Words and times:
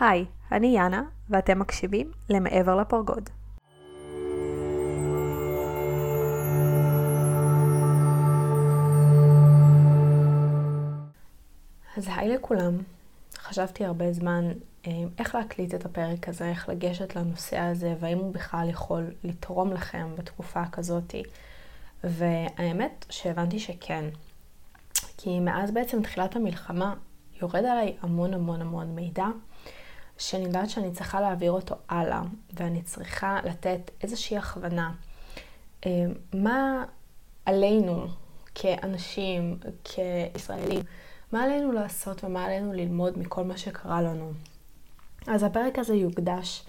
היי, 0.00 0.24
אני 0.52 0.66
יאנה, 0.66 1.02
ואתם 1.30 1.58
מקשיבים 1.58 2.12
למעבר 2.30 2.76
לפרגוד. 2.76 3.30
אז 11.96 12.08
היי 12.08 12.28
לכולם. 12.28 12.78
חשבתי 13.36 13.84
הרבה 13.84 14.12
זמן 14.12 14.44
אה, 14.86 14.92
איך 15.18 15.34
להקליט 15.34 15.74
את 15.74 15.84
הפרק 15.84 16.28
הזה, 16.28 16.48
איך 16.48 16.68
לגשת 16.68 17.16
לנושא 17.16 17.58
הזה, 17.58 17.94
והאם 18.00 18.18
הוא 18.18 18.34
בכלל 18.34 18.68
יכול 18.70 19.04
לתרום 19.24 19.72
לכם 19.72 20.08
בתקופה 20.18 20.62
כזאתי. 20.72 21.22
והאמת 22.04 23.06
שהבנתי 23.10 23.58
שכן. 23.58 24.04
כי 25.16 25.40
מאז 25.40 25.70
בעצם 25.70 26.02
תחילת 26.02 26.36
המלחמה 26.36 26.94
יורד 27.42 27.64
עליי 27.64 27.96
המון 28.02 28.34
המון 28.34 28.60
המון 28.60 28.94
מידע, 28.94 29.26
שאני 30.20 30.44
יודעת 30.44 30.70
שאני 30.70 30.92
צריכה 30.92 31.20
להעביר 31.20 31.52
אותו 31.52 31.74
הלאה, 31.88 32.22
ואני 32.52 32.82
צריכה 32.82 33.40
לתת 33.44 33.90
איזושהי 34.02 34.36
הכוונה. 34.36 34.92
אה, 35.86 35.90
מה 36.34 36.84
עלינו 37.46 38.06
כאנשים, 38.54 39.58
כישראלים, 39.84 40.80
מה 41.32 41.42
עלינו 41.42 41.72
לעשות 41.72 42.24
ומה 42.24 42.44
עלינו 42.44 42.72
ללמוד 42.72 43.18
מכל 43.18 43.44
מה 43.44 43.56
שקרה 43.56 44.02
לנו. 44.02 44.32
אז 45.26 45.42
הפרק 45.42 45.78
הזה 45.78 45.94
יוקדש 45.94 46.62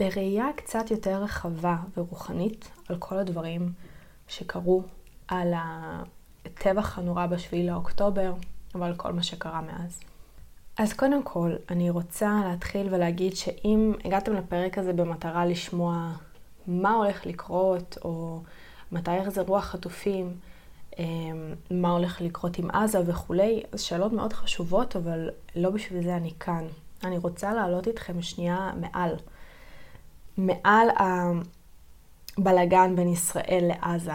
לראייה 0.00 0.46
קצת 0.56 0.90
יותר 0.90 1.22
רחבה 1.22 1.76
ורוחנית 1.96 2.70
על 2.88 2.96
כל 2.98 3.18
הדברים 3.18 3.72
שקרו, 4.28 4.82
על 5.28 5.52
הטבח 5.56 6.98
הנורא 6.98 7.26
בשביעי 7.26 7.66
לאוקטובר, 7.66 8.34
ועל 8.74 8.94
כל 8.94 9.12
מה 9.12 9.22
שקרה 9.22 9.60
מאז. 9.60 10.00
אז 10.78 10.92
קודם 10.92 11.22
כל, 11.22 11.52
אני 11.70 11.90
רוצה 11.90 12.40
להתחיל 12.44 12.94
ולהגיד 12.94 13.36
שאם 13.36 13.92
הגעתם 14.04 14.32
לפרק 14.32 14.78
הזה 14.78 14.92
במטרה 14.92 15.46
לשמוע 15.46 16.12
מה 16.66 16.92
הולך 16.92 17.26
לקרות, 17.26 17.98
או 18.04 18.42
מתי 18.92 19.16
יחזרו 19.16 19.58
החטופים, 19.58 20.36
אמ, 20.98 21.54
מה 21.70 21.90
הולך 21.90 22.20
לקרות 22.20 22.58
עם 22.58 22.70
עזה 22.70 23.00
וכולי, 23.06 23.62
אז 23.72 23.80
שאלות 23.80 24.12
מאוד 24.12 24.32
חשובות, 24.32 24.96
אבל 24.96 25.30
לא 25.56 25.70
בשביל 25.70 26.02
זה 26.02 26.16
אני 26.16 26.32
כאן. 26.40 26.66
אני 27.04 27.18
רוצה 27.18 27.54
להעלות 27.54 27.88
איתכם 27.88 28.22
שנייה 28.22 28.70
מעל. 28.80 29.14
מעל 30.38 30.88
הבלגן 32.38 32.96
בין 32.96 33.08
ישראל 33.08 33.64
לעזה, 33.68 34.12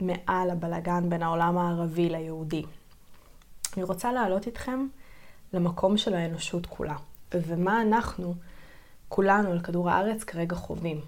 מעל 0.00 0.50
הבלגן 0.50 1.10
בין 1.10 1.22
העולם 1.22 1.58
הערבי 1.58 2.08
ליהודי. 2.08 2.62
אני 3.76 3.84
רוצה 3.84 4.12
להעלות 4.12 4.46
איתכם 4.46 4.86
למקום 5.52 5.96
של 5.96 6.14
האנושות 6.14 6.66
כולה, 6.66 6.96
ומה 7.34 7.82
אנחנו, 7.82 8.34
כולנו 9.08 9.50
על 9.50 9.60
כדור 9.60 9.90
הארץ, 9.90 10.24
כרגע 10.24 10.56
חווים. 10.56 11.00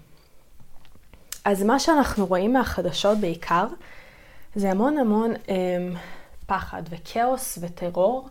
אז 1.45 1.63
מה 1.63 1.79
שאנחנו 1.79 2.25
רואים 2.25 2.53
מהחדשות 2.53 3.17
בעיקר, 3.17 3.67
זה 4.55 4.71
המון 4.71 4.97
המון 4.97 5.33
אה, 5.49 5.55
פחד 6.45 6.83
וכאוס 6.89 7.57
וטרור, 7.61 8.29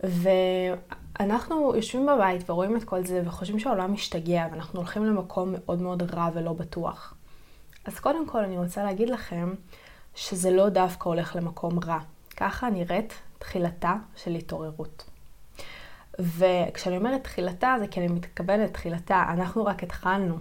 ואנחנו 0.00 1.76
יושבים 1.76 2.06
בבית 2.06 2.50
ורואים 2.50 2.76
את 2.76 2.84
כל 2.84 3.04
זה 3.06 3.22
וחושבים 3.24 3.58
שהעולם 3.58 3.92
משתגע 3.92 4.46
ואנחנו 4.50 4.78
הולכים 4.78 5.04
למקום 5.04 5.54
מאוד 5.58 5.82
מאוד 5.82 6.14
רע 6.14 6.28
ולא 6.34 6.52
בטוח. 6.52 7.14
אז 7.84 8.00
קודם 8.00 8.26
כל 8.26 8.38
אני 8.38 8.58
רוצה 8.58 8.84
להגיד 8.84 9.10
לכם 9.10 9.54
שזה 10.14 10.50
לא 10.50 10.68
דווקא 10.68 11.08
הולך 11.08 11.36
למקום 11.36 11.78
רע. 11.78 11.98
ככה 12.36 12.70
נראית 12.70 13.14
תחילתה 13.38 13.94
של 14.16 14.30
התעוררות. 14.30 15.04
וכשאני 16.18 16.96
אומרת 16.96 17.24
תחילתה 17.24 17.74
זה 17.78 17.86
כי 17.86 18.00
אני 18.00 18.08
מתכוונת 18.08 18.72
תחילתה, 18.72 19.24
אנחנו 19.32 19.64
רק 19.64 19.82
התחלנו, 19.82 20.36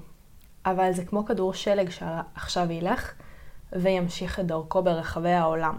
אבל 0.66 0.94
זה 0.94 1.06
כמו 1.06 1.26
כדור 1.26 1.54
שלג 1.54 1.90
שעכשיו 1.90 2.72
ילך 2.72 3.14
וימשיך 3.74 4.40
את 4.40 4.46
דרכו 4.46 4.84
ברחבי 4.84 5.32
העולם. 5.32 5.76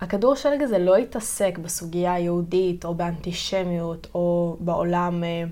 הכדור 0.00 0.34
שלג 0.34 0.62
הזה 0.62 0.78
לא 0.78 0.98
יתעסק 0.98 1.58
בסוגיה 1.58 2.12
היהודית 2.12 2.84
או 2.84 2.94
באנטישמיות 2.94 4.06
או 4.14 4.56
בעולם 4.60 5.24
אה, 5.24 5.44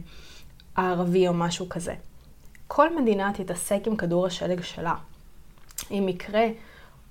הערבי 0.76 1.28
או 1.28 1.34
משהו 1.34 1.68
כזה. 1.68 1.94
כל 2.66 3.00
מדינה 3.00 3.32
תתעסק 3.34 3.80
עם 3.86 3.96
כדור 3.96 4.26
השלג 4.26 4.62
שלה. 4.62 4.94
אם 5.90 6.06
יקרה 6.08 6.46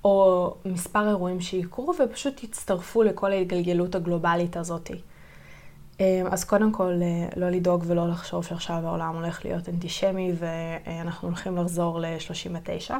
או 0.03 0.55
מספר 0.65 1.07
אירועים 1.07 1.41
שיקרו 1.41 1.93
ופשוט 1.99 2.43
יצטרפו 2.43 3.03
לכל 3.03 3.31
ההתגלגלות 3.31 3.95
הגלובלית 3.95 4.57
הזאת. 4.57 4.91
אה, 6.01 6.21
אז 6.31 6.43
קודם 6.43 6.71
כל, 6.71 6.99
אה, 7.01 7.29
לא 7.35 7.49
לדאוג 7.49 7.83
ולא 7.87 8.07
לחשוב 8.07 8.45
שעכשיו 8.45 8.87
העולם 8.87 9.15
הולך 9.15 9.45
להיות 9.45 9.69
אנטישמי 9.69 10.31
ואנחנו 10.39 11.27
הולכים 11.27 11.57
לחזור 11.57 11.99
ל-39. 11.99 12.93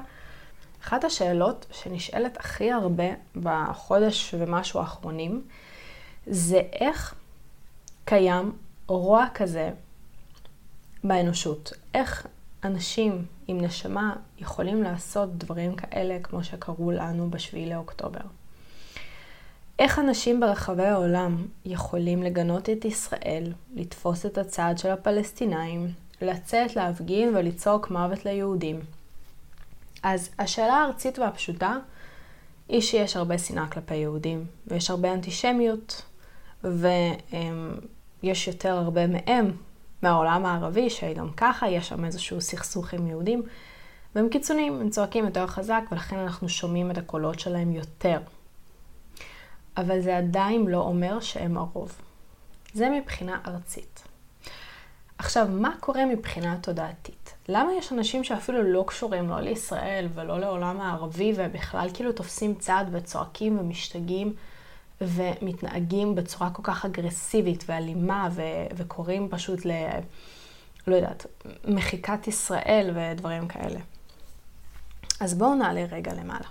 אחת 0.84 1.04
השאלות 1.04 1.66
שנשאלת 1.72 2.38
הכי 2.38 2.72
הרבה 2.72 3.04
בחודש 3.36 4.34
ומשהו 4.38 4.80
האחרונים, 4.80 5.42
זה 6.28 6.62
איך 6.74 7.16
קיים 8.06 8.52
רוע 8.88 9.26
כזה 9.34 9.72
באנושות. 11.04 11.74
איך 11.94 12.28
אנשים 12.64 13.26
עם 13.48 13.62
נשמה 13.62 14.16
יכולים 14.40 14.84
לעשות 14.84 15.38
דברים 15.38 15.76
כאלה 15.76 16.18
כמו 16.24 16.44
שקרו 16.44 16.92
לנו 16.92 17.30
בשביעי 17.30 17.70
לאוקטובר. 17.70 18.22
איך 19.80 20.00
אנשים 20.00 20.40
ברחבי 20.40 20.86
העולם 20.86 21.46
יכולים 21.66 22.24
לגנות 22.24 22.70
את 22.70 22.86
ישראל, 22.86 23.54
לתפוס 23.76 24.26
את 24.26 24.38
הצד 24.38 24.74
של 24.78 24.90
הפלסטינאים, 24.90 25.92
לצאת, 26.22 26.76
להפגין 26.76 27.36
ולצעוק 27.36 27.92
מוות 27.92 28.26
ליהודים. 28.26 28.80
אז 30.04 30.30
השאלה 30.40 30.74
הארצית 30.74 31.20
והפשוטה 31.20 31.78
היא 32.70 32.82
שיש 32.82 33.18
הרבה 33.18 33.38
שנאה 33.38 33.68
כלפי 33.68 33.96
יהודים, 33.96 34.46
ויש 34.68 34.90
הרבה 34.90 35.14
אנטישמיות, 35.14 36.02
ויש 36.64 38.48
יותר 38.48 38.74
הרבה 38.74 39.08
מהם 39.08 39.52
מהעולם 40.02 40.46
הערבי, 40.46 40.90
שגם 40.90 41.30
ככה 41.38 41.70
יש 41.70 41.90
שם 41.90 42.06
איזשהו 42.06 42.42
סכסוך 42.42 42.94
עם 42.94 43.08
יהודים, 43.08 43.44
והם 44.16 44.30
קיצוניים, 44.30 44.82
הם 44.82 44.90
צועקים 44.90 45.26
יותר 45.26 45.48
חזק, 45.48 45.82
ולכן 45.92 46.18
אנחנו 46.18 46.50
שומעים 46.50 46.92
את 46.92 46.98
הקולות 46.98 47.40
שלהם 47.40 47.72
יותר. 47.72 48.20
אבל 49.78 50.02
זה 50.02 50.18
עדיין 50.18 50.66
לא 50.66 50.78
אומר 50.78 51.20
שהם 51.20 51.58
הרוב. 51.58 52.02
זה 52.74 52.90
מבחינה 52.90 53.40
ארצית. 53.48 54.04
עכשיו, 55.18 55.48
מה 55.52 55.72
קורה 55.80 56.06
מבחינה 56.06 56.58
תודעתית? 56.62 57.34
למה 57.50 57.74
יש 57.74 57.92
אנשים 57.92 58.24
שאפילו 58.24 58.64
לא 58.64 58.84
קשורים 58.88 59.30
לא 59.30 59.40
לישראל 59.40 60.08
ולא 60.14 60.40
לעולם 60.40 60.82
הערבי, 60.82 61.34
והם 61.36 61.52
בכלל 61.52 61.90
כאילו 61.94 62.12
תופסים 62.12 62.56
צד 62.56 62.86
וצועקים 62.92 63.60
ומשתגעים 63.60 64.34
ומתנהגים 65.02 66.16
בצורה 66.16 66.50
כל 66.50 66.64
כך 66.64 66.86
אגרסיבית 66.86 67.64
ואלימה 67.68 68.30
ו- 68.32 68.42
וקוראים 68.76 69.30
פשוט 69.30 69.66
ל... 69.66 69.72
לא 70.88 70.96
יודעת, 70.96 71.26
מחיקת 71.66 72.28
ישראל 72.28 72.92
ודברים 72.96 73.48
כאלה. 73.48 73.80
אז 75.20 75.34
בואו 75.34 75.56
נעלה 75.56 75.86
רגע 75.92 76.14
למעלה. 76.14 76.48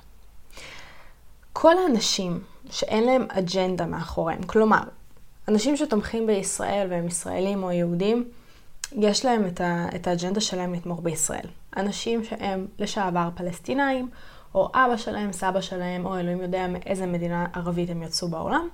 כל 1.59 1.79
האנשים 1.79 2.41
שאין 2.71 3.05
להם 3.05 3.27
אג'נדה 3.29 3.87
מאחוריהם, 3.87 4.43
כלומר, 4.43 4.81
אנשים 5.49 5.77
שתומכים 5.77 6.27
בישראל 6.27 6.87
והם 6.91 7.07
ישראלים 7.07 7.63
או 7.63 7.73
יהודים, 7.73 8.29
יש 8.93 9.25
להם 9.25 9.47
את, 9.47 9.61
ה, 9.61 9.87
את 9.95 10.07
האג'נדה 10.07 10.41
שלהם 10.41 10.75
לתמוך 10.75 11.01
בישראל. 11.03 11.47
אנשים 11.77 12.25
שהם 12.25 12.67
לשעבר 12.79 13.29
פלסטינאים, 13.35 14.09
או 14.55 14.69
אבא 14.75 14.97
שלהם, 14.97 15.33
סבא 15.33 15.61
שלהם, 15.61 16.07
או 16.07 16.19
אלוהים 16.19 16.41
יודע 16.41 16.67
מאיזה 16.67 17.07
מדינה 17.07 17.47
ערבית 17.53 17.91
הם 17.91 18.03
יצאו 18.03 18.29
בעולם, 18.29 18.69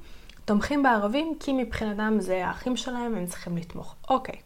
תומכים 0.44 0.82
בערבים 0.82 1.34
כי 1.40 1.52
מבחינתם 1.52 2.16
זה 2.18 2.46
האחים 2.46 2.76
שלהם, 2.76 3.14
הם 3.14 3.26
צריכים 3.26 3.56
לתמוך. 3.56 3.94
אוקיי. 4.10 4.36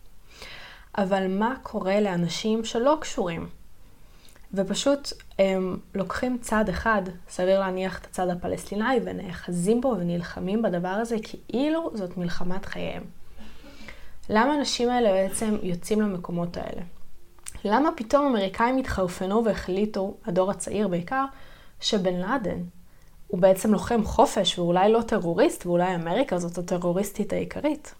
אבל 0.98 1.38
מה 1.38 1.54
קורה 1.62 2.00
לאנשים 2.00 2.64
שלא 2.64 2.96
קשורים? 3.00 3.46
ופשוט 4.56 5.12
הם 5.38 5.78
לוקחים 5.94 6.38
צד 6.40 6.68
אחד, 6.68 7.02
סביר 7.28 7.60
להניח 7.60 7.98
את 7.98 8.04
הצד 8.04 8.28
הפלסטיני, 8.28 9.00
ונאחזים 9.04 9.80
בו 9.80 9.94
ונלחמים 9.98 10.62
בדבר 10.62 10.88
הזה 10.88 11.16
כאילו 11.48 11.90
זאת 11.94 12.16
מלחמת 12.16 12.66
חייהם. 12.66 13.02
למה 14.30 14.52
האנשים 14.52 14.90
האלה 14.90 15.10
בעצם 15.10 15.56
יוצאים 15.62 16.00
למקומות 16.00 16.56
האלה? 16.56 16.82
למה 17.64 17.88
פתאום 17.96 18.26
אמריקאים 18.26 18.76
התחרפנו 18.76 19.44
והחליטו, 19.44 20.16
הדור 20.26 20.50
הצעיר 20.50 20.88
בעיקר, 20.88 21.24
שבן 21.80 22.14
לאדן 22.14 22.58
הוא 23.26 23.40
בעצם 23.40 23.72
לוחם 23.72 24.04
חופש 24.04 24.58
ואולי 24.58 24.92
לא 24.92 25.02
טרוריסט, 25.02 25.66
ואולי 25.66 25.94
אמריקה 25.94 26.38
זאת 26.38 26.58
הטרוריסטית 26.58 27.32
העיקרית? 27.32 27.94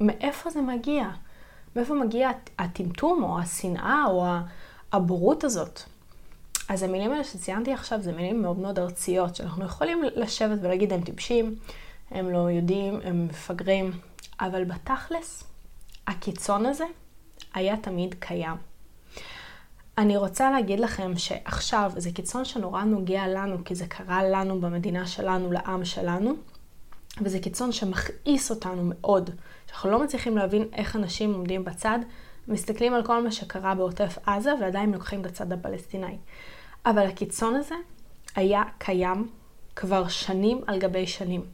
מאיפה 0.00 0.50
זה 0.50 0.60
מגיע? 0.60 1.04
מאיפה 1.76 1.94
מגיע 1.94 2.30
הטמטום 2.58 3.22
או 3.22 3.38
השנאה 3.38 4.04
או 4.08 4.26
הבורות 4.92 5.44
הזאת? 5.44 5.82
אז 6.68 6.82
המילים 6.82 7.12
האלה 7.12 7.24
שציינתי 7.24 7.72
עכשיו 7.72 8.02
זה 8.02 8.12
מילים 8.12 8.42
מאוד 8.42 8.58
מאוד 8.58 8.78
ארציות, 8.78 9.36
שאנחנו 9.36 9.64
יכולים 9.64 10.02
לשבת 10.16 10.58
ולהגיד 10.62 10.92
הם 10.92 11.02
טיפשים, 11.02 11.56
הם 12.10 12.30
לא 12.30 12.50
יודעים, 12.50 13.00
הם 13.04 13.26
מפגרים, 13.26 13.92
אבל 14.40 14.64
בתכלס, 14.64 15.44
הקיצון 16.06 16.66
הזה 16.66 16.84
היה 17.54 17.76
תמיד 17.76 18.14
קיים. 18.18 18.56
אני 19.98 20.16
רוצה 20.16 20.50
להגיד 20.50 20.80
לכם 20.80 21.12
שעכשיו 21.16 21.92
זה 21.96 22.12
קיצון 22.12 22.44
שנורא 22.44 22.84
נוגע 22.84 23.26
לנו, 23.28 23.64
כי 23.64 23.74
זה 23.74 23.86
קרה 23.86 24.24
לנו 24.24 24.60
במדינה 24.60 25.06
שלנו, 25.06 25.52
לעם 25.52 25.84
שלנו, 25.84 26.32
וזה 27.20 27.38
קיצון 27.38 27.72
שמכעיס 27.72 28.50
אותנו 28.50 28.82
מאוד, 28.84 29.30
שאנחנו 29.66 29.90
לא 29.90 30.04
מצליחים 30.04 30.36
להבין 30.36 30.68
איך 30.72 30.96
אנשים 30.96 31.34
עומדים 31.34 31.64
בצד, 31.64 31.98
מסתכלים 32.48 32.94
על 32.94 33.04
כל 33.06 33.22
מה 33.22 33.32
שקרה 33.32 33.74
בעוטף 33.74 34.18
עזה 34.26 34.52
ועדיין 34.60 34.92
לוקחים 34.92 35.20
את 35.20 35.26
הצד 35.26 35.52
הפלסטיני. 35.52 36.16
אבל 36.86 37.06
הקיצון 37.06 37.54
הזה 37.54 37.74
היה 38.36 38.62
קיים 38.78 39.28
כבר 39.76 40.08
שנים 40.08 40.60
על 40.66 40.78
גבי 40.78 41.06
שנים, 41.06 41.44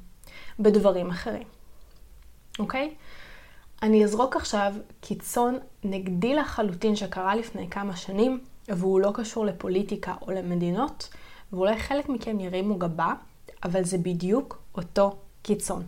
בדברים 0.58 1.10
אחרים, 1.10 1.46
אוקיי? 2.58 2.94
אני 3.82 4.04
אזרוק 4.04 4.36
עכשיו 4.36 4.74
קיצון 5.00 5.58
נגדי 5.84 6.34
לחלוטין 6.34 6.96
שקרה 6.96 7.34
לפני 7.34 7.70
כמה 7.70 7.96
שנים, 7.96 8.40
והוא 8.68 9.00
לא 9.00 9.10
קשור 9.14 9.46
לפוליטיקה 9.46 10.14
או 10.22 10.30
למדינות, 10.30 11.08
ואולי 11.52 11.78
חלק 11.78 12.08
מכם 12.08 12.40
ירימו 12.40 12.78
גבה, 12.78 13.12
אבל 13.64 13.84
זה 13.84 13.98
בדיוק 13.98 14.58
אותו 14.74 15.16
קיצון. 15.42 15.82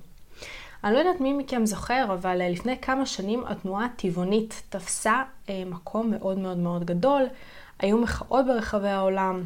אני 0.85 0.94
לא 0.94 0.99
יודעת 0.99 1.21
מי 1.21 1.32
מכם 1.32 1.67
זוכר, 1.67 2.05
אבל 2.12 2.41
אה, 2.41 2.49
לפני 2.49 2.79
כמה 2.79 3.06
שנים 3.06 3.44
התנועה 3.47 3.85
הטבעונית 3.85 4.62
תפסה 4.69 5.23
אה, 5.49 5.62
מקום 5.67 6.11
מאוד 6.11 6.38
מאוד 6.38 6.59
מאוד 6.59 6.85
גדול. 6.85 7.23
היו 7.79 7.99
מחאות 7.99 8.47
ברחבי 8.47 8.88
העולם. 8.88 9.43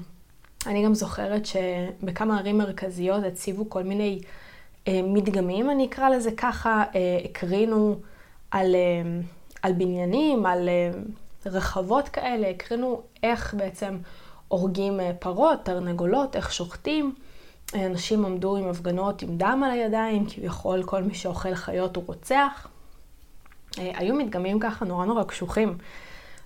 אני 0.67 0.85
גם 0.85 0.95
זוכרת 0.95 1.47
שבכמה 1.47 2.39
ערים 2.39 2.59
מרכזיות 2.59 3.25
הציבו 3.25 3.71
כל 3.71 3.83
מיני 3.83 4.21
אה, 4.89 5.01
מדגמים, 5.05 5.71
אני 5.71 5.87
אקרא 5.87 6.09
לזה 6.09 6.31
ככה, 6.37 6.85
הקרינו 7.25 7.97
על, 8.51 8.77
על 9.63 9.73
בניינים, 9.73 10.47
על 10.47 10.69
רחבות 11.47 12.09
כאלה, 12.09 12.51
הקרינו 12.51 13.03
איך 13.23 13.55
בעצם 13.55 13.99
הורגים 14.49 15.01
פרות, 15.21 15.59
תרנגולות, 15.65 16.37
איך 16.37 16.53
שוחטים. 16.53 17.15
אנשים 17.75 18.25
עמדו 18.25 18.57
עם 18.57 18.69
הפגנות 18.69 19.23
עם 19.23 19.37
דם 19.37 19.63
על 19.65 19.71
הידיים, 19.71 20.27
כביכול 20.27 20.83
כל 20.83 21.03
מי 21.03 21.15
שאוכל 21.15 21.55
חיות 21.55 21.97
הוא 21.97 22.05
רוצח. 22.07 22.69
אה, 23.79 23.93
היו 23.95 24.15
מדגמים 24.15 24.61
ככה 24.61 24.85
נורא 24.85 25.05
נורא 25.07 25.23
קשוחים. 25.23 25.79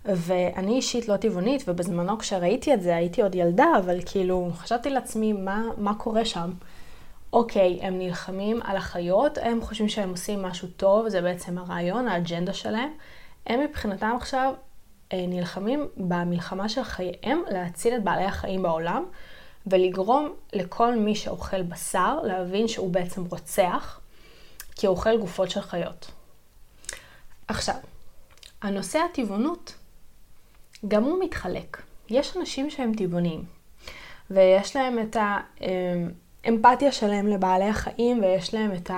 ואני 0.05 0.77
אישית 0.77 1.09
לא 1.09 1.17
טבעונית, 1.17 1.65
ובזמנו 1.69 2.19
כשראיתי 2.19 2.75
את 2.75 2.83
זה 2.83 2.97
הייתי 2.97 3.23
עוד 3.23 3.35
ילדה, 3.35 3.67
אבל 3.79 3.99
כאילו 4.07 4.51
חשבתי 4.55 4.91
לעצמי 4.91 5.33
מה, 5.33 5.63
מה 5.79 5.95
קורה 5.95 6.25
שם. 6.25 6.51
אוקיי, 7.33 7.79
הם 7.83 7.99
נלחמים 7.99 8.61
על 8.63 8.77
החיות, 8.77 9.39
הם 9.43 9.61
חושבים 9.61 9.89
שהם 9.89 10.11
עושים 10.11 10.43
משהו 10.43 10.69
טוב, 10.69 11.09
זה 11.09 11.23
בעצם 11.23 11.59
הרעיון, 11.59 12.09
האג'נדה 12.09 12.53
שלהם. 12.53 12.91
הם 13.47 13.61
מבחינתם 13.61 14.13
עכשיו 14.17 14.55
אה, 15.13 15.25
נלחמים 15.29 15.89
במלחמה 15.97 16.69
של 16.69 16.85
חייהם 16.85 17.43
להציל 17.51 17.95
את 17.95 18.05
בעלי 18.05 18.25
החיים 18.25 18.63
בעולם, 18.63 19.05
ולגרום 19.67 20.35
לכל 20.53 20.95
מי 20.95 21.15
שאוכל 21.15 21.63
בשר 21.63 22.21
להבין 22.23 22.69
שהוא 22.69 22.91
בעצם 22.91 23.25
רוצח, 23.25 24.01
כי 24.75 24.87
הוא 24.87 24.97
אוכל 24.97 25.19
גופות 25.19 25.51
של 25.51 25.61
חיות. 25.61 26.11
עכשיו, 27.49 27.75
הנושא 28.63 28.99
הטבעונות, 28.99 29.75
גם 30.89 31.05
הוא 31.05 31.25
מתחלק. 31.25 31.83
יש 32.11 32.37
אנשים 32.37 32.71
שהם 32.71 32.93
טבעונים, 32.95 33.45
ויש 34.31 34.77
להם 34.77 34.99
את 34.99 35.17
האמפתיה 36.45 36.93
שלהם 36.93 37.27
לבעלי 37.27 37.69
החיים, 37.69 38.23
ויש 38.23 38.55
להם 38.55 38.73
את 38.73 38.91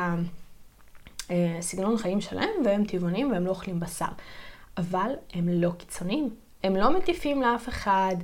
הסגנון 1.31 1.99
חיים 1.99 2.21
שלהם, 2.21 2.51
והם 2.65 2.85
טבעונים 2.85 3.33
והם 3.33 3.45
לא 3.45 3.51
אוכלים 3.51 3.81
בשר. 3.81 4.05
אבל 4.77 5.13
הם 5.33 5.49
לא 5.49 5.71
קיצוניים. 5.79 6.35
הם 6.65 6.77
לא 6.77 6.99
מטיפים 6.99 7.43
לאף 7.43 7.69
אחד, 7.69 8.17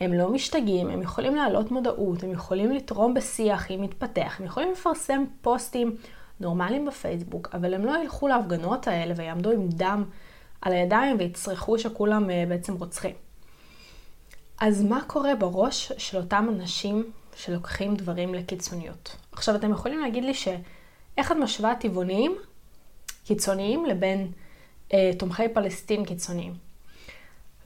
הם 0.00 0.12
לא 0.12 0.28
משתגעים, 0.28 0.90
הם 0.90 1.02
יכולים 1.02 1.34
להעלות 1.34 1.70
מודעות, 1.70 2.22
הם 2.22 2.32
יכולים 2.32 2.72
לתרום 2.72 3.14
בשיח 3.14 3.70
אם 3.70 3.82
מתפתח, 3.82 4.36
הם 4.38 4.46
יכולים 4.46 4.72
לפרסם 4.72 5.24
פוסטים 5.40 5.96
נורמליים 6.40 6.86
בפייסבוק, 6.86 7.48
אבל 7.54 7.74
הם 7.74 7.84
לא 7.84 7.98
ילכו 8.02 8.28
להפגנות 8.28 8.88
האלה 8.88 9.14
ויעמדו 9.16 9.50
עם 9.50 9.68
דם 9.68 10.04
על 10.60 10.72
הידיים 10.72 11.16
ויצרכו 11.18 11.78
שכולם 11.78 12.30
אה, 12.30 12.44
בעצם 12.48 12.74
רוצחים. 12.74 13.14
אז 14.60 14.82
מה 14.82 15.00
קורה 15.06 15.34
בראש 15.34 15.92
של 15.98 16.16
אותם 16.16 16.48
אנשים 16.48 17.12
שלוקחים 17.36 17.96
דברים 17.96 18.34
לקיצוניות? 18.34 19.16
עכשיו, 19.32 19.56
אתם 19.56 19.70
יכולים 19.70 20.00
להגיד 20.00 20.24
לי 20.24 20.34
שאיך 20.34 21.32
את 21.32 21.36
משווה 21.36 21.74
טבעוניים 21.74 22.36
קיצוניים 23.24 23.84
לבין 23.86 24.32
אה, 24.92 25.10
תומכי 25.18 25.48
פלסטין 25.54 26.04
קיצוניים? 26.04 26.54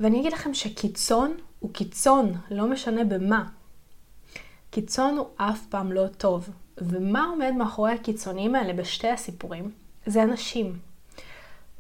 ואני 0.01 0.21
אגיד 0.21 0.33
לכם 0.33 0.55
שקיצון 0.55 1.37
הוא 1.67 1.73
קיצון, 1.73 2.33
לא 2.51 2.67
משנה 2.67 3.05
במה. 3.05 3.45
קיצון 4.71 5.17
הוא 5.17 5.27
אף 5.37 5.67
פעם 5.67 5.93
לא 5.93 6.07
טוב. 6.07 6.51
ומה 6.79 7.25
עומד 7.25 7.51
מאחורי 7.59 7.93
הקיצונים 7.93 8.55
האלה 8.55 8.73
בשתי 8.73 9.09
הסיפורים? 9.09 9.71
זה 10.07 10.23
אנשים 10.23 10.79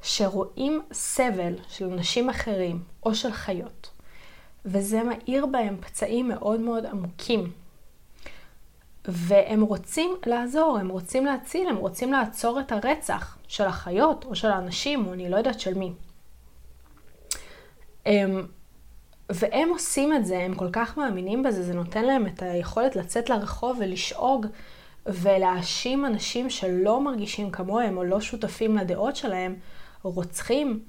שרואים 0.02 0.82
סבל 0.92 1.54
של 1.68 1.84
אנשים 1.92 2.28
אחרים 2.28 2.82
או 3.02 3.14
של 3.14 3.32
חיות, 3.32 3.90
וזה 4.64 5.02
מאיר 5.02 5.46
בהם 5.46 5.76
פצעים 5.80 6.28
מאוד 6.28 6.60
מאוד 6.60 6.86
עמוקים. 6.86 7.52
והם 9.04 9.60
רוצים 9.62 10.10
לעזור, 10.26 10.78
הם 10.80 10.88
רוצים 10.88 11.26
להציל, 11.26 11.68
הם 11.68 11.76
רוצים 11.76 12.12
לעצור 12.12 12.60
את 12.60 12.72
הרצח 12.72 13.38
של 13.48 13.64
החיות 13.64 14.24
או 14.24 14.34
של 14.34 14.48
האנשים, 14.48 15.06
או 15.06 15.12
אני 15.12 15.30
לא 15.30 15.36
יודעת 15.36 15.60
של 15.60 15.74
מי. 15.74 15.92
הם, 19.28 19.36
והם 19.38 19.68
עושים 19.68 20.12
את 20.12 20.26
זה, 20.26 20.38
הם 20.38 20.54
כל 20.54 20.68
כך 20.72 20.98
מאמינים 20.98 21.42
בזה, 21.42 21.62
זה 21.62 21.74
נותן 21.74 22.04
להם 22.04 22.26
את 22.26 22.42
היכולת 22.42 22.96
לצאת 22.96 23.30
לרחוב 23.30 23.76
ולשאוג 23.80 24.46
ולהאשים 25.06 26.06
אנשים 26.06 26.50
שלא 26.50 27.00
מרגישים 27.00 27.50
כמוהם 27.50 27.96
או 27.96 28.04
לא 28.04 28.20
שותפים 28.20 28.76
לדעות 28.76 29.16
שלהם, 29.16 29.54
או 30.04 30.10
רוצחים, 30.10 30.80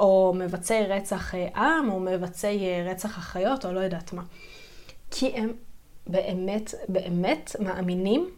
או 0.00 0.32
מבצעי 0.36 0.86
רצח 0.86 1.34
אה, 1.34 1.48
עם, 1.56 1.90
או 1.90 2.00
מבצעי 2.00 2.66
אה, 2.66 2.90
רצח 2.90 3.18
החיות, 3.18 3.64
או 3.64 3.72
לא 3.72 3.80
יודעת 3.80 4.12
מה. 4.12 4.22
כי 5.10 5.26
הם 5.26 5.52
באמת, 6.06 6.74
באמת 6.88 7.56
מאמינים 7.60 8.30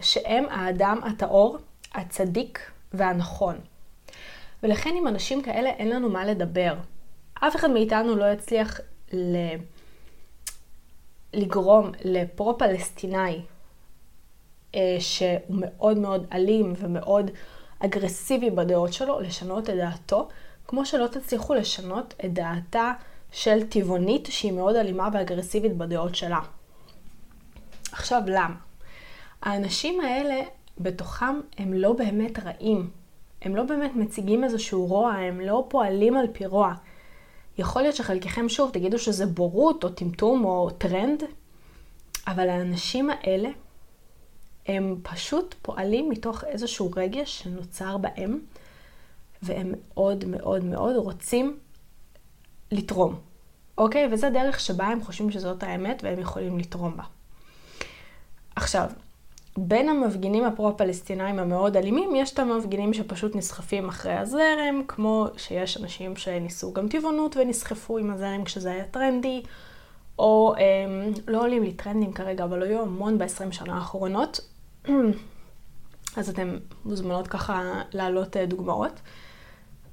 שהם 0.00 0.44
האדם 0.50 1.00
הטהור, 1.04 1.58
הצדיק 1.94 2.70
והנכון. 2.92 3.56
ולכן 4.62 4.90
עם 4.96 5.06
אנשים 5.06 5.42
כאלה 5.42 5.68
אין 5.68 5.90
לנו 5.90 6.08
מה 6.08 6.24
לדבר. 6.24 6.74
אף 7.34 7.56
אחד 7.56 7.70
מאיתנו 7.70 8.16
לא 8.16 8.32
יצליח 8.32 8.80
ל... 9.12 9.36
לגרום 11.32 11.90
לפרו-פלסטיני 12.04 13.40
אה, 14.74 14.96
שהוא 15.00 15.38
מאוד 15.48 15.98
מאוד 15.98 16.26
אלים 16.32 16.72
ומאוד 16.76 17.30
אגרסיבי 17.78 18.50
בדעות 18.50 18.92
שלו, 18.92 19.20
לשנות 19.20 19.70
את 19.70 19.74
דעתו, 19.74 20.28
כמו 20.68 20.86
שלא 20.86 21.06
תצליחו 21.06 21.54
לשנות 21.54 22.14
את 22.24 22.32
דעתה 22.32 22.92
של 23.32 23.66
טבעונית 23.68 24.28
שהיא 24.30 24.52
מאוד 24.52 24.76
אלימה 24.76 25.08
ואגרסיבית 25.12 25.76
בדעות 25.76 26.14
שלה. 26.14 26.40
עכשיו, 27.92 28.22
למה? 28.26 28.54
האנשים 29.42 30.00
האלה 30.00 30.42
בתוכם 30.78 31.40
הם 31.58 31.72
לא 31.72 31.92
באמת 31.92 32.38
רעים. 32.38 32.90
הם 33.42 33.56
לא 33.56 33.62
באמת 33.62 33.90
מציגים 33.94 34.44
איזשהו 34.44 34.86
רוע, 34.86 35.12
הם 35.12 35.40
לא 35.40 35.66
פועלים 35.68 36.16
על 36.16 36.26
פי 36.32 36.46
רוע. 36.46 36.74
יכול 37.58 37.82
להיות 37.82 37.96
שחלקכם 37.96 38.48
שוב 38.48 38.70
תגידו 38.70 38.98
שזה 38.98 39.26
בורות 39.26 39.84
או 39.84 39.88
טמטום 39.88 40.44
או 40.44 40.70
טרנד, 40.78 41.22
אבל 42.26 42.48
האנשים 42.48 43.10
האלה, 43.10 43.48
הם 44.66 44.96
פשוט 45.02 45.54
פועלים 45.62 46.08
מתוך 46.08 46.44
איזשהו 46.44 46.90
רגש 46.96 47.42
שנוצר 47.42 47.96
בהם, 47.96 48.40
והם 49.42 49.72
מאוד 49.78 50.24
מאוד 50.24 50.64
מאוד 50.64 50.96
רוצים 50.96 51.58
לתרום. 52.72 53.20
אוקיי? 53.78 54.08
וזה 54.12 54.30
דרך 54.30 54.60
שבה 54.60 54.86
הם 54.86 55.04
חושבים 55.04 55.30
שזאת 55.30 55.62
האמת 55.62 56.04
והם 56.04 56.18
יכולים 56.18 56.58
לתרום 56.58 56.96
בה. 56.96 57.02
עכשיו, 58.56 58.90
בין 59.58 59.88
המפגינים 59.88 60.44
הפרו-פלסטינאים 60.44 61.38
המאוד 61.38 61.76
אלימים, 61.76 62.14
יש 62.14 62.32
את 62.32 62.38
המפגינים 62.38 62.94
שפשוט 62.94 63.36
נסחפים 63.36 63.88
אחרי 63.88 64.12
הזרם, 64.12 64.82
כמו 64.88 65.26
שיש 65.36 65.76
אנשים 65.76 66.16
שניסו 66.16 66.72
גם 66.72 66.88
טבעונות 66.88 67.36
ונסחפו 67.36 67.98
עם 67.98 68.10
הזרם 68.10 68.44
כשזה 68.44 68.72
היה 68.72 68.84
טרנדי, 68.84 69.42
או 70.18 70.54
הם, 70.56 71.12
לא 71.28 71.40
עולים 71.40 71.62
לי 71.62 71.72
טרנדים 71.72 72.12
כרגע, 72.12 72.44
אבל 72.44 72.62
היו 72.62 72.82
המון 72.82 73.18
ב-20 73.18 73.52
שנה 73.52 73.74
האחרונות. 73.74 74.40
אז 76.16 76.28
אתם 76.28 76.56
מוזמנות 76.84 77.28
ככה 77.28 77.82
להעלות 77.92 78.36
אה, 78.36 78.46
דוגמאות. 78.46 79.00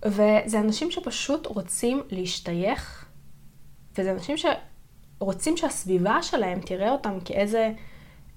וזה 0.05 0.59
אנשים 0.59 0.91
שפשוט 0.91 1.47
רוצים 1.47 2.01
להשתייך, 2.09 3.05
וזה 3.97 4.11
אנשים 4.11 4.35
שרוצים 4.37 5.57
שהסביבה 5.57 6.23
שלהם 6.23 6.59
תראה 6.59 6.91
אותם 6.91 7.17
כאיזה... 7.25 7.71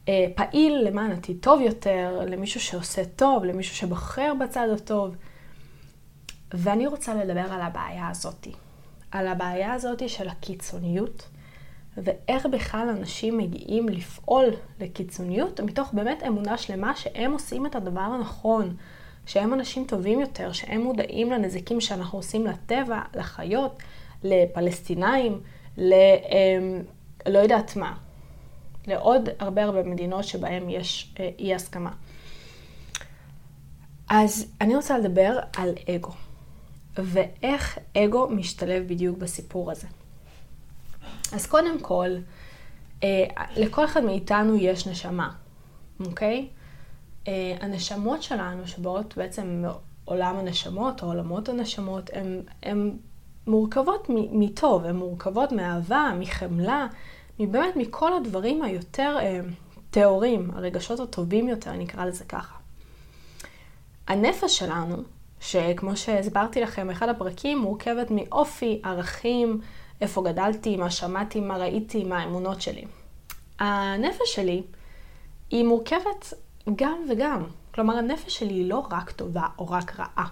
אה, 0.08 0.26
פעיל 0.34 0.78
למען 0.87 1.12
עתיד 1.12 1.37
טוב 1.40 1.61
יותר, 1.61 2.20
למישהו 2.26 2.61
שעושה 2.61 3.04
טוב, 3.04 3.44
למישהו 3.44 3.76
שבוחר 3.76 4.32
בצד 4.40 4.68
הטוב. 4.75 5.14
ואני 6.54 6.87
רוצה 6.87 7.14
לדבר 7.14 7.52
על 7.52 7.61
הבעיה 7.61 8.08
הזאתי. 8.08 8.52
על 9.11 9.26
הבעיה 9.26 9.73
הזאתי 9.73 10.08
של 10.08 10.28
הקיצוניות, 10.28 11.28
ואיך 11.96 12.46
בכלל 12.46 12.88
אנשים 12.88 13.38
מגיעים 13.38 13.88
לפעול 13.88 14.44
לקיצוניות 14.80 15.61
מתוך 15.61 15.92
באמת 15.92 16.23
אמונה 16.23 16.58
שלמה 16.58 16.96
שהם 16.96 17.32
עושים 17.32 17.66
את 17.66 17.75
הדבר 17.75 18.00
הנכון, 18.00 18.76
שהם 19.26 19.54
אנשים 19.54 19.84
טובים 19.84 20.20
יותר, 20.20 20.52
שהם 20.52 20.80
מודעים 20.80 21.30
לנזיקים 21.32 21.80
שאנחנו 21.80 22.18
עושים 22.18 22.46
לטבע, 22.46 23.00
לחיות, 23.14 23.78
לפלסטינאים, 24.25 25.40
ל... 25.76 25.92
אמ, 25.92 26.82
לא 27.28 27.38
יודעת 27.38 27.76
מה, 27.76 27.94
לעוד 28.87 29.29
הרבה 29.38 29.64
הרבה 29.64 29.83
מדינות 29.83 30.25
שבהן 30.25 30.71
יש 30.71 31.14
אה, 31.21 31.31
אי 31.38 31.55
הסכמה. 31.55 31.91
אז 34.09 34.47
אני 34.61 34.76
רוצה 34.76 34.99
לדבר 34.99 35.38
על 35.57 35.71
אגו, 35.88 36.12
ואיך 36.97 37.79
אגו 37.97 38.29
משתלב 38.29 38.88
בדיוק 38.88 39.19
בסיפור 39.19 39.71
הזה. 39.71 39.87
אז 41.33 41.47
קודם 41.47 41.81
כל, 41.81 42.09
אה, 43.03 43.25
לכל 43.57 43.85
אחד 43.85 44.05
מאיתנו 44.05 44.57
יש 44.57 44.87
נשמה, 44.87 45.31
אוקיי? 46.00 46.49
אה, 47.29 47.57
הנשמות 47.61 48.23
שלנו 48.23 48.67
שבאות 48.69 49.17
בעצם 49.17 49.64
מעולם 50.07 50.37
הנשמות 50.37 51.03
או 51.03 51.07
עולמות 51.07 51.49
הנשמות, 51.49 52.11
הן 52.62 52.97
מורכבות 53.47 54.07
מטוב, 54.11 54.85
הן 54.85 54.97
מורכבות 54.97 55.53
מאהבה, 55.53 56.12
מחמלה, 56.19 56.87
מבאמת 57.38 57.76
מכל 57.76 58.12
הדברים 58.12 58.62
היותר 58.62 59.17
אה, 59.21 59.41
טהורים, 59.91 60.50
הרגשות 60.55 61.00
הטובים 61.00 61.49
יותר, 61.49 61.73
נקרא 61.73 62.05
לזה 62.05 62.25
ככה. 62.25 62.57
הנפש 64.07 64.59
שלנו, 64.59 64.97
שכמו 65.41 65.97
שהסברתי 65.97 66.61
לכם 66.61 66.88
באחד 66.88 67.09
הפרקים, 67.09 67.59
מורכבת 67.59 68.11
מאופי, 68.11 68.81
ערכים, 68.85 69.61
איפה 70.00 70.23
גדלתי, 70.23 70.76
מה 70.76 70.91
שמעתי, 70.91 71.41
מה 71.41 71.57
ראיתי, 71.57 72.05
מה 72.05 72.19
האמונות 72.19 72.61
שלי. 72.61 72.85
הנפש 73.59 74.35
שלי 74.35 74.62
היא 75.50 75.64
מורכבת 75.64 76.33
גם 76.76 76.97
וגם. 77.11 77.45
כלומר, 77.75 77.97
הנפש 77.97 78.38
שלי 78.38 78.55
היא 78.55 78.69
לא 78.69 78.87
רק 78.91 79.11
טובה 79.11 79.47
או 79.59 79.71
רק 79.71 80.00
רעה. 80.00 80.29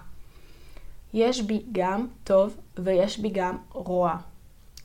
יש 1.13 1.41
בי 1.41 1.63
גם 1.71 2.07
טוב 2.23 2.57
ויש 2.79 3.19
בי 3.19 3.29
גם 3.29 3.57
רוע. 3.71 4.17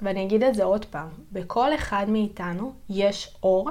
ואני 0.02 0.24
אגיד 0.24 0.42
את 0.42 0.54
זה 0.54 0.64
עוד 0.64 0.84
פעם, 0.84 1.08
בכל 1.32 1.74
אחד 1.74 2.06
מאיתנו 2.08 2.72
יש 2.90 3.36
אור, 3.42 3.70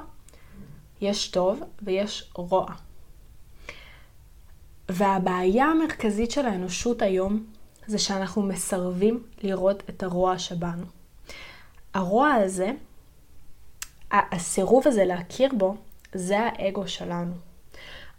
יש 1.02 1.28
טוב 1.28 1.60
ויש 1.82 2.32
רוע. 2.36 2.66
והבעיה 4.90 5.66
המרכזית 5.66 6.32
של 6.32 6.46
האנושות 6.46 7.02
היום 7.02 7.46
זה 7.88 7.98
שאנחנו 7.98 8.42
מסרבים 8.42 9.24
לראות 9.44 9.84
את 9.90 10.04
הרוע 10.04 10.40
שבנו. 10.40 10.86
הרוע 11.94 12.32
הזה, 12.32 12.72
הסירוב 14.12 14.88
הזה 14.88 15.06
להכיר 15.06 15.50
בו, 15.58 15.76
זה 16.14 16.40
האגו 16.40 16.88
שלנו. 16.88 17.34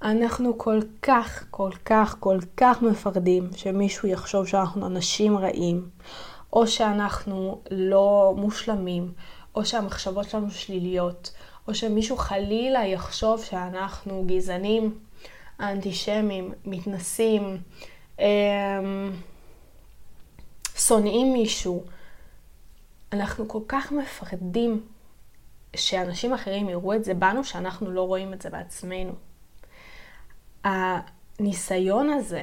אנחנו 0.03 0.59
כל 0.59 0.81
כך, 1.03 1.45
כל 1.51 1.71
כך, 1.85 2.17
כל 2.21 2.39
כך 2.57 2.83
מפחדים 2.83 3.51
שמישהו 3.57 4.09
יחשוב 4.09 4.47
שאנחנו 4.47 4.87
אנשים 4.87 5.39
רעים, 5.39 5.89
או 6.53 6.67
שאנחנו 6.67 7.61
לא 7.71 8.35
מושלמים, 8.37 9.13
או 9.55 9.65
שהמחשבות 9.65 10.29
שלנו 10.29 10.51
שליליות, 10.51 11.33
או 11.69 11.75
שמישהו 11.75 12.17
חלילה 12.17 12.87
יחשוב 12.87 13.45
שאנחנו 13.45 14.25
גזענים, 14.27 14.99
אנטישמים, 15.61 16.53
מתנסים, 16.65 17.59
אמ, 18.19 18.25
שונאים 20.77 21.33
מישהו. 21.33 21.85
אנחנו 23.13 23.49
כל 23.49 23.61
כך 23.69 23.93
מפחדים 23.93 24.87
שאנשים 25.77 26.33
אחרים 26.33 26.69
יראו 26.69 26.95
את 26.95 27.05
זה 27.05 27.15
בנו, 27.15 27.45
שאנחנו 27.45 27.91
לא 27.91 28.03
רואים 28.03 28.33
את 28.33 28.43
זה 28.43 28.51
בעצמנו. 28.51 29.13
הניסיון 30.65 32.11
הזה 32.11 32.43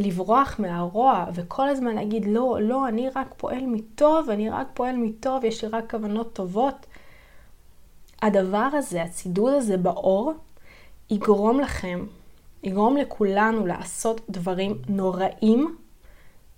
לברוח 0.00 0.56
מהרוע 0.58 1.26
וכל 1.34 1.68
הזמן 1.68 1.94
להגיד 1.94 2.24
לא, 2.28 2.58
לא, 2.60 2.88
אני 2.88 3.08
רק 3.08 3.34
פועל 3.36 3.66
מטוב, 3.66 4.30
אני 4.30 4.50
רק 4.50 4.66
פועל 4.74 4.96
מטוב, 4.96 5.44
יש 5.44 5.64
לי 5.64 5.70
רק 5.70 5.90
כוונות 5.90 6.32
טובות. 6.32 6.86
הדבר 8.22 8.68
הזה, 8.72 9.02
הצידוד 9.02 9.52
הזה 9.54 9.76
באור, 9.76 10.32
יגרום 11.10 11.60
לכם, 11.60 12.06
יגרום 12.62 12.96
לכולנו 12.96 13.66
לעשות 13.66 14.20
דברים 14.30 14.78
נוראים 14.88 15.76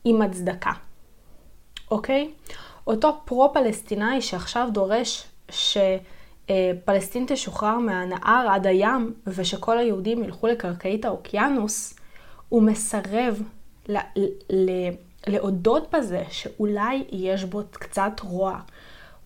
עם 0.04 0.22
הצדקה, 0.22 0.72
אוקיי? 1.90 2.30
אותו 2.86 3.16
פרו-פלסטינאי 3.24 4.20
שעכשיו 4.20 4.68
דורש 4.72 5.26
שפלסטין 5.50 7.24
תשוחרר 7.28 7.78
מהנהר 7.78 8.48
עד 8.50 8.66
הים 8.66 9.14
ושכל 9.26 9.78
היהודים 9.78 10.24
ילכו 10.24 10.46
לקרקעית 10.46 11.04
האוקיינוס, 11.04 11.94
הוא 12.52 12.62
מסרב 12.62 13.42
ל- 13.88 13.96
ל- 14.50 14.90
להודות 15.26 15.94
בזה 15.94 16.24
שאולי 16.30 17.04
יש 17.12 17.44
בו 17.44 17.62
קצת 17.72 18.12
רוע, 18.22 18.60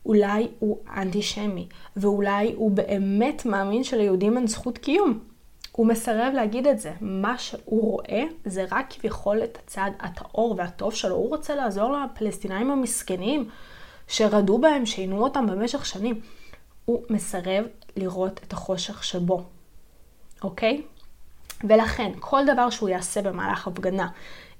אולי 0.06 0.48
הוא 0.58 0.78
אנטישמי, 0.96 1.68
ואולי 1.96 2.52
הוא 2.56 2.70
באמת 2.70 3.46
מאמין 3.46 3.84
שליהודים 3.84 4.36
אין 4.36 4.46
זכות 4.46 4.78
קיום. 4.78 5.18
הוא 5.72 5.86
מסרב 5.86 6.32
להגיד 6.34 6.66
את 6.66 6.80
זה. 6.80 6.92
מה 7.00 7.38
שהוא 7.38 7.82
רואה 7.92 8.22
זה 8.44 8.66
רק 8.70 8.86
כביכול 8.90 9.44
את 9.44 9.58
הצד 9.64 9.90
הטהור 10.00 10.54
והטוב 10.58 10.94
שלו. 10.94 11.14
הוא 11.14 11.28
רוצה 11.28 11.54
לעזור 11.54 11.92
לפלסטינאים 11.92 12.70
המסכנים 12.70 13.48
שרדו 14.08 14.58
בהם, 14.58 14.86
שעינו 14.86 15.22
אותם 15.22 15.46
במשך 15.46 15.86
שנים. 15.86 16.20
הוא 16.84 17.02
מסרב 17.10 17.64
לראות 17.96 18.40
את 18.46 18.52
החושך 18.52 19.04
שבו, 19.04 19.42
אוקיי? 20.42 20.82
ולכן, 21.64 22.12
כל 22.20 22.42
דבר 22.46 22.70
שהוא 22.70 22.88
יעשה 22.88 23.22
במהלך 23.22 23.66
הפגנה, 23.66 24.08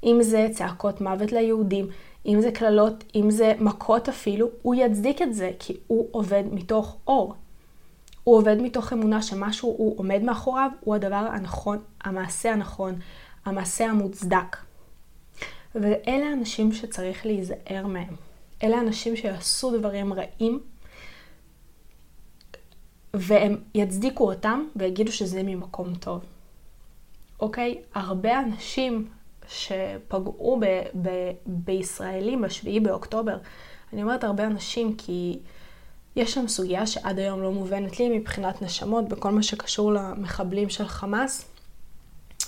אם 0.05 0.19
זה 0.23 0.49
צעקות 0.53 1.01
מוות 1.01 1.33
ליהודים, 1.33 1.89
אם 2.27 2.41
זה 2.41 2.51
קללות, 2.53 3.05
אם 3.15 3.31
זה 3.31 3.53
מכות 3.61 4.09
אפילו, 4.09 4.49
הוא 4.63 4.75
יצדיק 4.75 5.23
את 5.23 5.35
זה, 5.35 5.51
כי 5.59 5.77
הוא 5.87 6.09
עובד 6.11 6.45
מתוך 6.53 6.97
אור. 7.07 7.35
הוא 8.25 8.37
עובד 8.37 8.57
מתוך 8.63 8.93
אמונה 8.93 9.23
שמשהו 9.23 9.69
הוא 9.69 9.99
עומד 9.99 10.23
מאחוריו, 10.23 10.71
הוא 10.81 10.95
הדבר 10.95 11.29
הנכון, 11.33 11.79
המעשה 12.01 12.53
הנכון, 12.53 12.95
המעשה 13.45 13.87
המוצדק. 13.87 14.57
ואלה 15.75 16.27
האנשים 16.27 16.73
שצריך 16.73 17.27
להיזהר 17.27 17.87
מהם. 17.87 18.15
אלה 18.63 18.77
האנשים 18.77 19.17
שיעשו 19.17 19.79
דברים 19.79 20.13
רעים, 20.13 20.61
והם 23.15 23.57
יצדיקו 23.75 24.33
אותם 24.33 24.65
ויגידו 24.77 25.13
שזה 25.13 25.43
ממקום 25.43 25.95
טוב. 25.95 26.21
אוקיי? 27.41 27.79
הרבה 27.95 28.41
אנשים 28.41 29.09
שפגעו 29.49 30.61
ב- 30.61 30.83
ב- 31.03 31.33
בישראלים 31.47 32.43
ב-7 32.43 32.81
באוקטובר, 32.83 33.37
אני 33.93 34.03
אומרת 34.03 34.25
הרבה 34.25 34.47
אנשים 34.47 34.97
כי 34.97 35.39
יש 36.17 36.35
שם 36.35 36.49
סוגיה 36.49 36.87
שעד 36.87 37.19
היום 37.19 37.43
לא 37.43 37.53
מובנת 37.53 38.01
לי 38.01 38.19
מבחינת 38.19 38.63
נשמות 38.63 39.09
בכל 39.09 39.31
מה 39.31 39.43
שקשור 39.43 39.93
למחבלים 39.93 40.69
של 40.69 40.87
חמאס. 40.89 41.49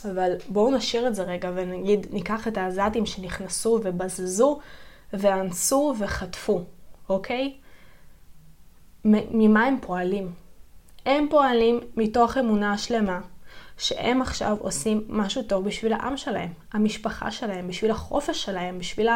אבל 0.04 0.32
בואו 0.48 0.76
נשאיר 0.76 1.08
את 1.08 1.14
זה 1.14 1.22
רגע 1.22 1.50
ונגיד, 1.54 2.06
ניקח 2.10 2.48
את 2.48 2.58
העזתים 2.58 3.06
שנכנסו 3.06 3.80
ובזזו 3.82 4.58
ואנסו 5.12 5.94
וחטפו, 5.98 6.64
אוקיי? 7.08 7.56
ממה 9.04 9.64
הם 9.64 9.78
פועלים? 9.80 10.32
הם 11.06 11.26
פועלים 11.30 11.80
מתוך 11.96 12.38
אמונה 12.38 12.78
שלמה 12.78 13.20
שהם 13.78 14.22
עכשיו 14.22 14.56
עושים 14.60 15.04
משהו 15.08 15.42
טוב 15.42 15.64
בשביל 15.64 15.92
העם 15.92 16.16
שלהם, 16.16 16.52
המשפחה 16.72 17.30
שלהם, 17.30 17.68
בשביל 17.68 17.90
החופש 17.90 18.44
שלהם, 18.44 18.78
בשביל 18.78 19.08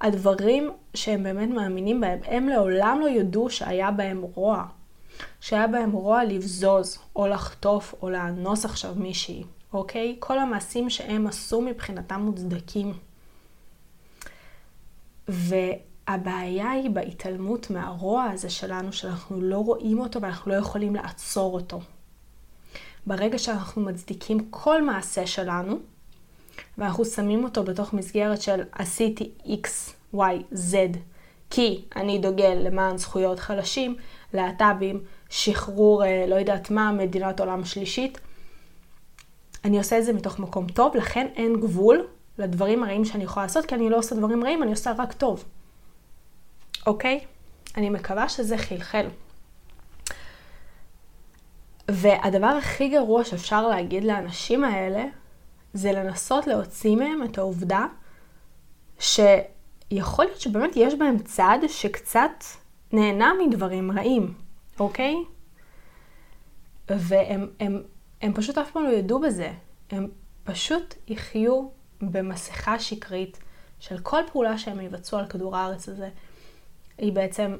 הדברים 0.00 0.70
שהם 0.94 1.22
באמת 1.22 1.48
מאמינים 1.48 2.00
בהם. 2.00 2.18
הם 2.24 2.48
לעולם 2.48 2.98
לא 3.00 3.08
ידעו 3.08 3.50
שהיה 3.50 3.90
בהם 3.90 4.22
רוע. 4.34 4.64
שהיה 5.40 5.66
בהם 5.66 5.92
רוע 5.92 6.24
לבזוז, 6.24 6.98
או 7.16 7.26
לחטוף, 7.26 7.94
או 8.02 8.10
לאנוס 8.10 8.64
עכשיו 8.64 8.94
מישהי, 8.96 9.44
אוקיי? 9.72 10.16
כל 10.18 10.38
המעשים 10.38 10.90
שהם 10.90 11.26
עשו 11.26 11.60
מבחינתם 11.60 12.20
מוצדקים. 12.20 12.92
והבעיה 15.28 16.70
היא 16.70 16.90
בהתעלמות 16.90 17.70
מהרוע 17.70 18.24
הזה 18.24 18.50
שלנו, 18.50 18.92
שאנחנו 18.92 19.40
לא 19.40 19.58
רואים 19.58 19.98
אותו 19.98 20.20
ואנחנו 20.20 20.52
לא 20.52 20.56
יכולים 20.56 20.94
לעצור 20.94 21.54
אותו. 21.54 21.80
ברגע 23.06 23.38
שאנחנו 23.38 23.82
מצדיקים 23.82 24.38
כל 24.50 24.82
מעשה 24.82 25.26
שלנו, 25.26 25.78
ואנחנו 26.78 27.04
שמים 27.04 27.44
אותו 27.44 27.62
בתוך 27.64 27.94
מסגרת 27.94 28.42
של 28.42 28.62
עשיתי 28.72 29.30
X, 29.44 29.68
Y, 30.14 30.54
Z, 30.54 30.74
כי 31.50 31.84
אני 31.96 32.18
דוגל 32.18 32.54
למען 32.54 32.98
זכויות 32.98 33.40
חלשים, 33.40 33.96
להט"בים, 34.34 35.00
שחרור, 35.30 36.04
אה, 36.04 36.24
לא 36.28 36.34
יודעת 36.34 36.70
מה, 36.70 36.92
מדינת 36.92 37.40
עולם 37.40 37.64
שלישית. 37.64 38.18
אני 39.64 39.78
עושה 39.78 39.98
את 39.98 40.04
זה 40.04 40.12
מתוך 40.12 40.38
מקום 40.38 40.66
טוב, 40.66 40.96
לכן 40.96 41.26
אין 41.36 41.60
גבול 41.60 42.06
לדברים 42.38 42.82
הרעים 42.82 43.04
שאני 43.04 43.24
יכולה 43.24 43.46
לעשות, 43.46 43.66
כי 43.66 43.74
אני 43.74 43.90
לא 43.90 43.96
עושה 43.96 44.14
דברים 44.14 44.44
רעים, 44.44 44.62
אני 44.62 44.70
עושה 44.70 44.92
רק 44.98 45.12
טוב. 45.12 45.44
אוקיי? 46.86 47.20
אני 47.76 47.90
מקווה 47.90 48.28
שזה 48.28 48.58
חלחל. 48.58 49.06
והדבר 51.92 52.46
הכי 52.46 52.88
גרוע 52.88 53.24
שאפשר 53.24 53.68
להגיד 53.68 54.04
לאנשים 54.04 54.64
האלה, 54.64 55.04
זה 55.72 55.92
לנסות 55.92 56.46
להוציא 56.46 56.96
מהם 56.96 57.22
את 57.22 57.38
העובדה 57.38 57.86
שיכול 58.98 60.24
להיות 60.24 60.40
שבאמת 60.40 60.72
יש 60.76 60.94
בהם 60.94 61.18
צד 61.18 61.58
שקצת 61.68 62.44
נהנה 62.92 63.32
מדברים 63.46 63.92
רעים, 63.92 64.34
אוקיי? 64.80 65.14
והם 66.88 67.46
הם, 67.60 67.82
הם 68.22 68.32
פשוט 68.32 68.58
אף 68.58 68.70
פעם 68.70 68.84
לא 68.84 68.90
ידעו 68.90 69.20
בזה. 69.20 69.52
הם 69.90 70.08
פשוט 70.44 70.94
יחיו 71.08 71.68
במסכה 72.00 72.78
שקרית 72.78 73.38
של 73.78 73.98
כל 73.98 74.22
פעולה 74.32 74.58
שהם 74.58 74.80
יבצעו 74.80 75.18
על 75.18 75.26
כדור 75.26 75.56
הארץ 75.56 75.88
הזה. 75.88 76.08
היא 76.98 77.12
בעצם 77.12 77.56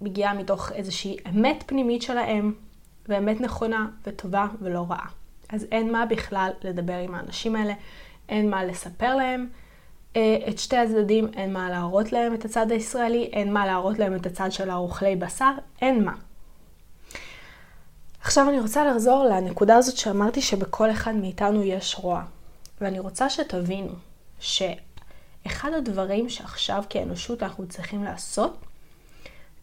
מגיעה 0.00 0.34
מתוך 0.34 0.72
איזושהי 0.72 1.16
אמת 1.28 1.64
פנימית 1.66 2.02
שלהם, 2.02 2.54
ואמת 3.08 3.40
נכונה 3.40 3.86
וטובה 4.06 4.46
ולא 4.60 4.86
רעה. 4.90 5.06
אז 5.48 5.66
אין 5.72 5.92
מה 5.92 6.06
בכלל 6.06 6.50
לדבר 6.64 6.98
עם 6.98 7.14
האנשים 7.14 7.56
האלה, 7.56 7.74
אין 8.28 8.50
מה 8.50 8.64
לספר 8.64 9.16
להם 9.16 9.48
אה, 10.16 10.36
את 10.48 10.58
שתי 10.58 10.76
הצדדים, 10.76 11.28
אין 11.34 11.52
מה 11.52 11.70
להראות 11.70 12.12
להם 12.12 12.34
את 12.34 12.44
הצד 12.44 12.70
הישראלי, 12.70 13.24
אין 13.24 13.52
מה 13.52 13.66
להראות 13.66 13.98
להם 13.98 14.14
את 14.16 14.26
הצד 14.26 14.52
של 14.52 14.70
האוכלי 14.70 15.16
בשר, 15.16 15.52
אין 15.82 16.04
מה. 16.04 16.12
עכשיו 18.20 18.48
אני 18.48 18.60
רוצה 18.60 18.84
לחזור 18.84 19.24
לנקודה 19.24 19.76
הזאת 19.76 19.96
שאמרתי 19.96 20.40
שבכל 20.40 20.90
אחד 20.90 21.14
מאיתנו 21.14 21.62
יש 21.62 21.96
רוע. 21.98 22.22
ואני 22.80 22.98
רוצה 22.98 23.30
שתבינו 23.30 23.92
שאחד 24.40 25.72
הדברים 25.76 26.28
שעכשיו 26.28 26.84
כאנושות 26.90 27.42
אנחנו 27.42 27.68
צריכים 27.68 28.04
לעשות, 28.04 28.56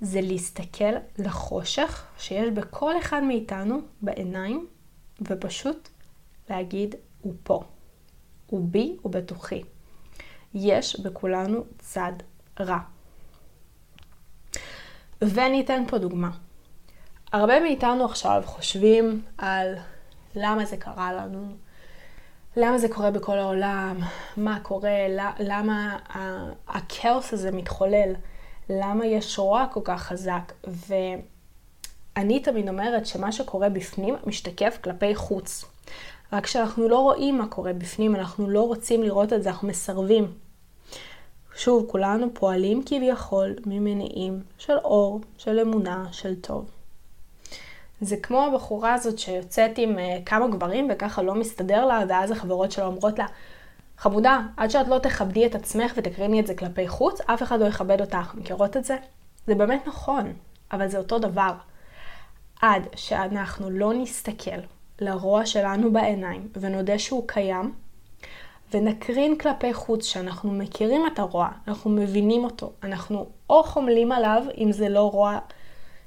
זה 0.01 0.21
להסתכל 0.21 0.93
לחושך 1.17 2.05
שיש 2.17 2.49
בכל 2.49 2.97
אחד 2.97 3.23
מאיתנו 3.23 3.81
בעיניים, 4.01 4.67
ופשוט 5.21 5.89
להגיד, 6.49 6.95
הוא 7.21 7.33
פה. 7.43 7.63
הוא 8.47 8.67
בי 8.69 8.97
ובתוכי. 9.05 9.63
יש 10.53 10.99
בכולנו 10.99 11.63
צד 11.79 12.13
רע. 12.59 12.79
ואני 15.21 15.61
אתן 15.61 15.83
פה 15.87 15.97
דוגמה. 15.97 16.31
הרבה 17.33 17.59
מאיתנו 17.59 18.05
עכשיו 18.05 18.43
חושבים 18.45 19.21
על 19.37 19.75
למה 20.35 20.65
זה 20.65 20.77
קרה 20.77 21.13
לנו, 21.13 21.55
למה 22.57 22.77
זה 22.77 22.89
קורה 22.89 23.11
בכל 23.11 23.37
העולם, 23.37 23.99
מה 24.37 24.59
קורה, 24.63 25.07
למה 25.39 25.97
הכאוס 26.67 27.33
הזה 27.33 27.51
מתחולל, 27.51 28.13
למה 28.71 29.05
יש 29.05 29.39
רוע 29.39 29.65
כל 29.71 29.81
כך 29.83 30.01
חזק. 30.03 30.53
ואני 32.17 32.39
תמיד 32.39 32.69
אומרת 32.69 33.05
שמה 33.05 33.31
שקורה 33.31 33.69
בפנים 33.69 34.15
משתקף 34.25 34.77
כלפי 34.83 35.15
חוץ. 35.15 35.65
רק 36.33 36.47
שאנחנו 36.47 36.89
לא 36.89 36.99
רואים 36.99 37.37
מה 37.37 37.47
קורה 37.47 37.73
בפנים, 37.73 38.15
אנחנו 38.15 38.49
לא 38.49 38.61
רוצים 38.61 39.03
לראות 39.03 39.33
את 39.33 39.43
זה, 39.43 39.49
אנחנו 39.49 39.67
מסרבים. 39.67 40.33
שוב, 41.55 41.85
כולנו 41.87 42.27
פועלים 42.33 42.83
כביכול 42.85 43.55
ממניעים 43.65 44.41
של 44.57 44.77
אור, 44.77 45.21
של 45.37 45.59
אמונה, 45.59 46.05
של 46.11 46.41
טוב. 46.41 46.71
זה 48.01 48.17
כמו 48.17 48.45
הבחורה 48.45 48.93
הזאת 48.93 49.19
שיוצאת 49.19 49.71
עם 49.77 49.97
uh, 49.97 49.99
כמה 50.25 50.47
גברים 50.47 50.87
וככה 50.91 51.21
לא 51.21 51.35
מסתדר 51.35 51.85
לה, 51.85 52.03
ואז 52.09 52.31
החברות 52.31 52.71
שלה 52.71 52.85
אומרות 52.85 53.19
לה, 53.19 53.25
חמודה, 54.01 54.41
עד 54.57 54.71
שאת 54.71 54.87
לא 54.87 54.99
תכבדי 54.99 55.45
את 55.45 55.55
עצמך 55.55 55.93
ותקריני 55.95 56.39
את 56.39 56.47
זה 56.47 56.55
כלפי 56.55 56.87
חוץ, 56.87 57.21
אף 57.21 57.43
אחד 57.43 57.59
לא 57.59 57.65
יכבד 57.65 58.01
אותך. 58.01 58.35
מכירות 58.35 58.77
את 58.77 58.85
זה? 58.85 58.95
זה 59.47 59.55
באמת 59.55 59.87
נכון, 59.87 60.33
אבל 60.71 60.87
זה 60.87 60.97
אותו 60.97 61.19
דבר. 61.19 61.51
עד 62.61 62.87
שאנחנו 62.95 63.69
לא 63.69 63.93
נסתכל 63.93 64.59
לרוע 65.01 65.45
שלנו 65.45 65.91
בעיניים 65.91 66.47
ונודה 66.55 66.99
שהוא 66.99 67.27
קיים, 67.27 67.73
ונקרין 68.73 69.37
כלפי 69.37 69.73
חוץ 69.73 70.05
שאנחנו 70.05 70.51
מכירים 70.51 71.01
את 71.13 71.19
הרוע, 71.19 71.49
אנחנו 71.67 71.89
מבינים 71.89 72.43
אותו, 72.43 72.71
אנחנו 72.83 73.29
או 73.49 73.63
חומלים 73.63 74.11
עליו 74.11 74.43
אם 74.57 74.71
זה 74.71 74.89
לא 74.89 75.11
רוע 75.11 75.39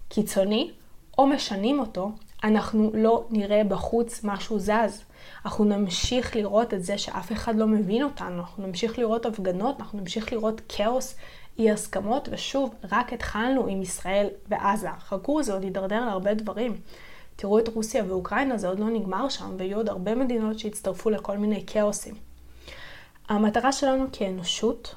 קיצוני, 0.09 0.71
או 1.19 1.27
משנים 1.27 1.79
אותו, 1.79 2.11
אנחנו 2.45 2.91
לא 2.95 3.25
נראה 3.31 3.65
בחוץ 3.65 4.25
משהו 4.25 4.59
זז. 4.59 5.05
אנחנו 5.45 5.65
נמשיך 5.65 6.37
לראות 6.37 6.75
את 6.75 6.85
זה 6.85 6.99
שאף 6.99 7.33
אחד 7.33 7.57
לא 7.57 7.67
מבין 7.67 8.03
אותנו, 8.03 8.41
אנחנו 8.41 8.67
נמשיך 8.67 8.99
לראות 8.99 9.27
הפגנות, 9.27 9.81
אנחנו 9.81 10.01
נמשיך 10.01 10.33
לראות 10.33 10.61
כאוס, 10.69 11.17
אי 11.59 11.71
הסכמות, 11.71 12.29
ושוב, 12.33 12.75
רק 12.93 13.13
התחלנו 13.13 13.67
עם 13.67 13.83
ישראל 13.83 14.27
ועזה. 14.49 14.89
חכו, 14.99 15.43
זה 15.43 15.53
עוד 15.53 15.65
יידרדר 15.65 16.05
להרבה 16.07 16.35
דברים. 16.35 16.77
תראו 17.37 17.59
את 17.59 17.69
רוסיה 17.69 18.05
ואוקראינה, 18.09 18.59
זה 18.59 18.69
עוד 18.69 18.81
לא 18.81 18.91
נגמר 18.91 19.29
שם, 19.29 19.55
ויהיו 19.59 19.77
עוד 19.77 19.89
הרבה 19.89 20.15
מדינות 20.15 20.59
שיצטרפו 20.59 21.11
לכל 21.11 21.39
מיני 21.39 21.65
כאוסים. 21.67 22.15
המטרה 23.29 23.73
שלנו 23.73 24.05
כאנושות 24.13 24.95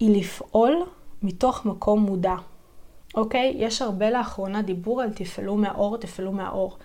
היא 0.00 0.20
לפעול 0.20 0.86
מתוך 1.22 1.66
מקום 1.66 2.00
מודע. 2.00 2.34
אוקיי? 3.14 3.54
יש 3.56 3.82
הרבה 3.82 4.10
לאחרונה 4.10 4.62
דיבור 4.62 5.02
על 5.02 5.10
תפעלו 5.12 5.56
מהאור, 5.56 5.96
תפעלו 5.96 6.32
מהאור. 6.32 6.78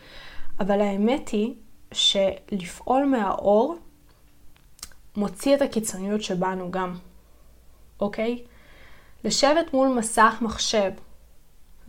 אבל 0.60 0.82
האמת 0.82 1.30
היא 1.30 1.54
שלפעול 1.94 3.06
מהאור 3.06 3.78
מוציא 5.16 5.56
את 5.56 5.62
הקיצוניות 5.62 6.22
שבנו 6.22 6.72
גם, 6.72 6.96
אוקיי? 8.00 8.44
לשבת 9.24 9.74
מול 9.74 9.88
מסך 9.88 10.38
מחשב 10.42 10.92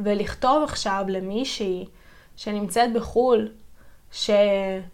ולכתוב 0.00 0.62
עכשיו 0.62 1.04
למישהי 1.08 1.86
שנמצאת 2.36 2.92
בחו"ל, 2.92 3.52
שהיא 4.10 4.84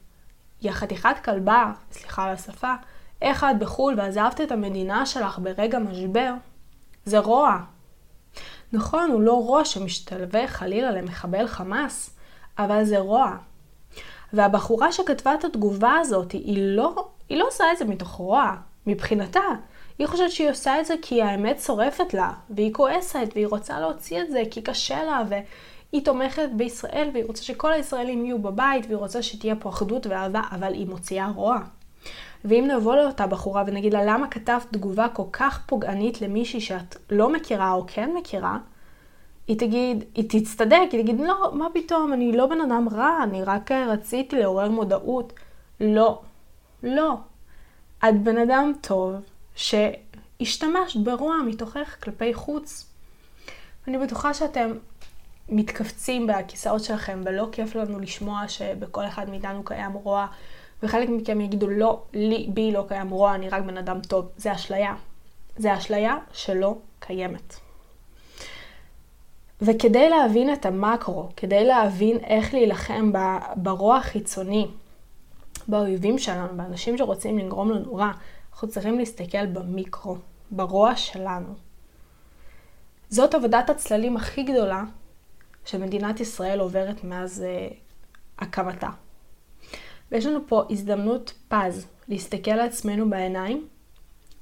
חתיכת 0.70 1.16
כלבה, 1.24 1.72
סליחה 1.92 2.24
על 2.24 2.34
השפה, 2.34 2.74
איך 3.22 3.44
את 3.44 3.58
בחו"ל 3.58 3.94
ועזבת 3.96 4.40
את 4.40 4.52
המדינה 4.52 5.06
שלך 5.06 5.38
ברגע 5.38 5.78
משבר, 5.78 6.32
זה 7.04 7.18
רוע. 7.18 7.58
נכון, 8.72 9.10
הוא 9.10 9.20
לא 9.20 9.32
רוע 9.32 9.64
שמשתלווה 9.64 10.48
חלילה 10.48 10.90
למחבל 10.90 11.46
חמאס, 11.46 12.16
אבל 12.58 12.84
זה 12.84 12.98
רוע. 12.98 13.36
והבחורה 14.32 14.92
שכתבה 14.92 15.34
את 15.34 15.44
התגובה 15.44 15.94
הזאת, 16.00 16.32
היא 16.32 16.62
לא, 16.62 17.08
היא 17.28 17.38
לא 17.38 17.48
עושה 17.48 17.64
את 17.72 17.78
זה 17.78 17.84
מתוך 17.84 18.10
רוע, 18.10 18.54
מבחינתה. 18.86 19.40
היא 19.98 20.06
חושבת 20.06 20.30
שהיא 20.30 20.50
עושה 20.50 20.80
את 20.80 20.86
זה 20.86 20.94
כי 21.02 21.22
האמת 21.22 21.60
שורפת 21.60 22.14
לה, 22.14 22.32
והיא 22.50 22.72
כועסת, 22.72 23.28
והיא 23.34 23.46
רוצה 23.46 23.80
להוציא 23.80 24.20
את 24.22 24.30
זה 24.30 24.42
כי 24.50 24.62
קשה 24.62 25.04
לה, 25.04 25.22
והיא 25.28 26.04
תומכת 26.04 26.48
בישראל, 26.56 27.10
והיא 27.12 27.24
רוצה 27.26 27.42
שכל 27.42 27.72
הישראלים 27.72 28.24
יהיו 28.24 28.38
בבית, 28.38 28.86
והיא 28.86 28.96
רוצה 28.96 29.22
שתהיה 29.22 29.54
פה 29.56 29.68
אחדות 29.68 30.06
ואהבה, 30.06 30.42
אבל 30.52 30.72
היא 30.74 30.86
מוציאה 30.86 31.30
רוע. 31.34 31.58
ואם 32.44 32.68
נבוא 32.70 32.96
לאותה 32.96 33.26
בחורה 33.26 33.64
ונגיד 33.66 33.92
לה 33.92 34.04
למה 34.04 34.28
כתבת 34.28 34.66
תגובה 34.70 35.08
כל 35.08 35.22
כך 35.32 35.60
פוגענית 35.66 36.22
למישהי 36.22 36.60
שאת 36.60 36.96
לא 37.10 37.32
מכירה 37.32 37.72
או 37.72 37.84
כן 37.86 38.10
מכירה, 38.14 38.58
היא 39.50 39.58
תגיד, 39.58 40.04
היא 40.14 40.24
תצטדק, 40.28 40.88
היא 40.92 41.02
תגיד, 41.02 41.20
לא, 41.20 41.50
מה 41.54 41.66
פתאום, 41.74 42.12
אני 42.12 42.32
לא 42.32 42.46
בן 42.46 42.60
אדם 42.60 42.88
רע, 42.92 43.18
אני 43.22 43.44
רק 43.44 43.72
רציתי 43.72 44.36
לעורר 44.36 44.70
מודעות. 44.70 45.32
לא, 45.80 46.20
לא. 46.82 47.14
את 48.08 48.22
בן 48.22 48.38
אדם 48.38 48.72
טוב 48.80 49.14
שהשתמשת 49.54 51.00
ברוע 51.00 51.36
מתוכך 51.46 51.96
כלפי 52.02 52.34
חוץ. 52.34 52.90
אני 53.88 53.98
בטוחה 53.98 54.34
שאתם 54.34 54.70
מתכווצים 55.48 56.26
בכיסאות 56.26 56.84
שלכם 56.84 57.20
ולא 57.24 57.48
כיף 57.52 57.74
לנו 57.74 58.00
לשמוע 58.00 58.48
שבכל 58.48 59.04
אחד 59.06 59.30
מאיתנו 59.30 59.64
קיים 59.64 59.92
רוע 59.92 60.26
וחלק 60.82 61.08
מכם 61.08 61.40
יגידו, 61.40 61.68
לא, 61.68 62.02
לי, 62.12 62.48
בי 62.54 62.72
לא 62.72 62.84
קיים 62.88 63.10
רוע, 63.10 63.34
אני 63.34 63.48
רק 63.48 63.62
בן 63.62 63.76
אדם 63.76 64.00
טוב. 64.00 64.28
זה 64.36 64.52
אשליה. 64.52 64.94
זה 65.56 65.74
אשליה 65.74 66.16
שלא 66.32 66.76
קיימת. 66.98 67.69
וכדי 69.62 70.08
להבין 70.08 70.52
את 70.52 70.66
המקרו, 70.66 71.28
כדי 71.36 71.64
להבין 71.64 72.16
איך 72.16 72.54
להילחם 72.54 73.12
ברוע 73.56 73.96
החיצוני, 73.96 74.66
באויבים 75.68 76.18
שלנו, 76.18 76.56
באנשים 76.56 76.98
שרוצים 76.98 77.38
לגרום 77.38 77.70
לנו 77.70 77.94
רע, 77.94 78.10
אנחנו 78.52 78.68
צריכים 78.68 78.98
להסתכל 78.98 79.46
במיקרו, 79.46 80.16
ברוע 80.50 80.96
שלנו. 80.96 81.54
זאת 83.08 83.34
עבודת 83.34 83.70
הצללים 83.70 84.16
הכי 84.16 84.42
גדולה 84.42 84.82
שמדינת 85.64 86.20
ישראל 86.20 86.60
עוברת 86.60 87.04
מאז 87.04 87.44
uh, 87.44 87.74
הקמתה. 88.38 88.88
ויש 90.12 90.26
לנו 90.26 90.40
פה 90.46 90.62
הזדמנות 90.70 91.32
פז 91.48 91.86
להסתכל 92.08 92.50
על 92.50 92.60
עצמנו 92.60 93.10
בעיניים 93.10 93.68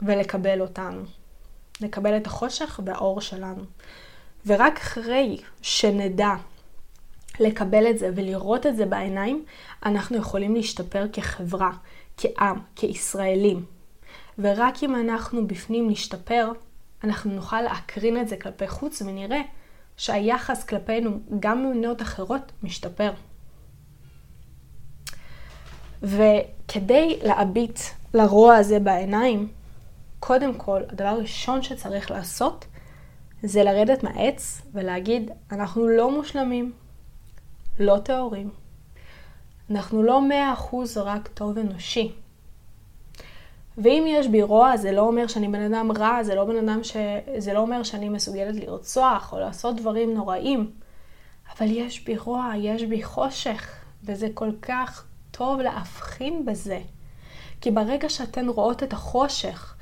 ולקבל 0.03 0.61
אותנו. 0.61 1.03
לקבל 1.81 2.17
את 2.17 2.27
החושך 2.27 2.81
והאור 2.85 3.21
שלנו. 3.21 3.65
ורק 4.49 4.79
אחרי 4.79 5.39
שנדע 5.63 6.35
לקבל 7.41 7.91
את 7.91 7.99
זה 7.99 8.11
ולראות 8.15 8.67
את 8.67 8.77
זה 8.77 8.87
בעיניים, 8.87 9.45
אנחנו 9.87 10.17
יכולים 10.17 10.55
להשתפר 10.55 11.07
כחברה, 11.13 11.71
כעם, 12.17 12.59
כישראלים. 12.77 13.65
ורק 14.39 14.83
אם 14.83 14.95
אנחנו 14.97 15.47
בפנים 15.47 15.91
נשתפר, 15.91 16.53
אנחנו 17.05 17.33
נוכל 17.33 17.61
להקרין 17.61 18.21
את 18.21 18.29
זה 18.29 18.37
כלפי 18.37 18.69
חוץ 18.69 19.03
ונראה 19.03 19.41
שהיחס 19.97 20.65
כלפינו 20.65 21.21
גם 21.41 21.65
במדינות 21.65 22.03
אחרות 22.03 22.53
משתפר. 22.63 23.11
וכדי 26.03 27.19
להביט 27.23 27.81
לרוע 28.15 28.55
הזה 28.55 28.81
בעיניים, 28.81 29.49
קודם 30.21 30.55
כל, 30.55 30.83
הדבר 30.89 31.09
הראשון 31.09 31.63
שצריך 31.63 32.11
לעשות 32.11 32.65
זה 33.43 33.65
לרדת 33.65 34.03
מהעץ 34.03 34.63
ולהגיד, 34.75 35.31
אנחנו 35.53 35.89
לא 35.89 36.11
מושלמים, 36.11 36.73
לא 37.81 37.99
טהורים. 37.99 38.51
אנחנו 39.71 40.03
לא 40.03 40.29
מאה 40.29 40.53
אחוז 40.53 40.99
רק 40.99 41.29
טוב 41.29 41.59
אנושי. 41.59 42.13
ואם 43.79 44.05
יש 44.09 44.27
בי 44.27 44.43
רוע, 44.43 44.77
זה 44.77 44.93
לא 44.93 45.01
אומר 45.01 45.27
שאני 45.27 45.49
בן 45.49 45.75
אדם 45.75 45.93
רע, 45.93 46.23
זה 46.23 46.35
לא, 46.35 46.45
בן 46.45 46.69
אדם 46.69 46.85
ש... 46.85 46.97
זה 47.39 47.53
לא 47.53 47.59
אומר 47.59 47.83
שאני 47.83 48.09
מסוגלת 48.09 48.55
לרצוח 48.55 49.33
או 49.33 49.39
לעשות 49.39 49.77
דברים 49.77 50.15
נוראים. 50.15 50.71
אבל 51.57 51.67
יש 51.71 52.05
בי 52.05 52.17
רוע, 52.17 52.53
יש 52.57 52.83
בי 52.83 53.03
חושך, 53.03 53.77
וזה 54.05 54.29
כל 54.35 54.51
כך 54.63 55.05
טוב 55.31 55.61
להבחין 55.61 56.45
בזה. 56.45 56.81
כי 57.61 57.71
ברגע 57.71 58.09
שאתן 58.09 58.49
רואות 58.49 58.83
את 58.83 58.93
החושך, 58.93 59.75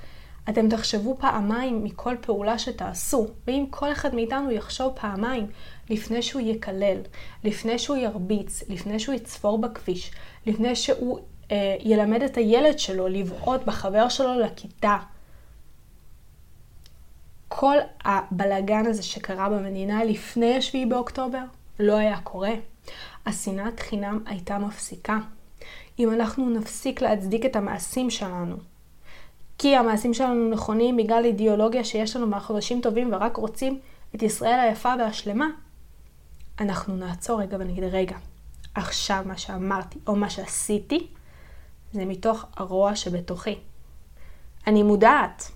אתם 0.48 0.68
תחשבו 0.68 1.16
פעמיים 1.18 1.84
מכל 1.84 2.16
פעולה 2.20 2.58
שתעשו, 2.58 3.26
ואם 3.46 3.64
כל 3.70 3.92
אחד 3.92 4.14
מאיתנו 4.14 4.50
יחשוב 4.50 4.92
פעמיים 5.00 5.46
לפני 5.90 6.22
שהוא 6.22 6.42
יקלל, 6.42 6.98
לפני 7.44 7.78
שהוא 7.78 7.96
ירביץ, 7.96 8.62
לפני 8.68 8.98
שהוא 8.98 9.14
יצפור 9.14 9.58
בכביש, 9.58 10.10
לפני 10.46 10.76
שהוא 10.76 11.18
אה, 11.50 11.76
ילמד 11.80 12.22
את 12.22 12.36
הילד 12.36 12.78
שלו 12.78 13.08
לבעוט 13.08 13.64
בחבר 13.64 14.08
שלו 14.08 14.40
לכיתה. 14.40 14.96
כל 17.48 17.76
הבלגן 18.04 18.86
הזה 18.86 19.02
שקרה 19.02 19.48
במדינה 19.48 20.04
לפני 20.04 20.62
7 20.62 20.80
באוקטובר 20.88 21.42
לא 21.78 21.96
היה 21.96 22.20
קורה. 22.20 22.52
השנאת 23.26 23.80
חינם 23.80 24.20
הייתה 24.26 24.58
מפסיקה. 24.58 25.18
אם 25.98 26.12
אנחנו 26.12 26.50
נפסיק 26.50 27.00
להצדיק 27.00 27.46
את 27.46 27.56
המעשים 27.56 28.10
שלנו, 28.10 28.56
כי 29.58 29.76
המעשים 29.76 30.14
שלנו 30.14 30.50
נכונים 30.50 30.96
בגלל 30.96 31.24
אידיאולוגיה 31.24 31.84
שיש 31.84 32.16
לנו 32.16 32.26
מהחודשים 32.26 32.80
טובים 32.80 33.12
ורק 33.12 33.36
רוצים 33.36 33.80
את 34.14 34.22
ישראל 34.22 34.60
היפה 34.60 34.94
והשלמה, 34.98 35.46
אנחנו 36.60 36.96
נעצור 36.96 37.40
רגע 37.40 37.56
ונגיד, 37.60 37.84
רגע, 37.84 38.16
עכשיו 38.74 39.22
מה 39.26 39.38
שאמרתי 39.38 39.98
או 40.06 40.16
מה 40.16 40.30
שעשיתי, 40.30 41.06
זה 41.92 42.04
מתוך 42.04 42.44
הרוע 42.56 42.96
שבתוכי. 42.96 43.58
אני 44.66 44.82
מודעת. 44.82 45.50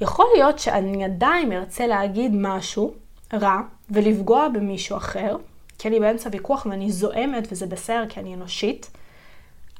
יכול 0.00 0.26
להיות 0.34 0.58
שאני 0.58 1.04
עדיין 1.04 1.52
ארצה 1.52 1.86
להגיד 1.86 2.32
משהו 2.34 2.94
רע 3.32 3.60
ולפגוע 3.90 4.48
במישהו 4.48 4.96
אחר, 4.96 5.36
כי 5.78 5.88
אני 5.88 6.00
באמצע 6.00 6.30
ויכוח 6.32 6.66
ואני 6.66 6.92
זועמת 6.92 7.48
וזה 7.50 7.66
בסדר 7.66 8.04
כי 8.08 8.20
אני 8.20 8.34
אנושית, 8.34 8.90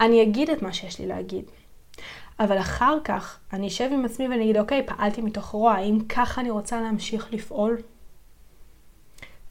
אני 0.00 0.22
אגיד 0.22 0.50
את 0.50 0.62
מה 0.62 0.72
שיש 0.72 0.98
לי 0.98 1.06
להגיד. 1.06 1.44
אבל 2.40 2.58
אחר 2.58 2.98
כך 3.04 3.38
אני 3.52 3.68
אשב 3.68 3.90
עם 3.92 4.04
עצמי 4.04 4.28
ואני 4.28 4.44
אגיד, 4.44 4.56
אוקיי, 4.56 4.86
פעלתי 4.86 5.20
מתוך 5.20 5.46
רוע, 5.46 5.72
האם 5.72 5.98
ככה 6.08 6.40
אני 6.40 6.50
רוצה 6.50 6.80
להמשיך 6.80 7.32
לפעול? 7.32 7.76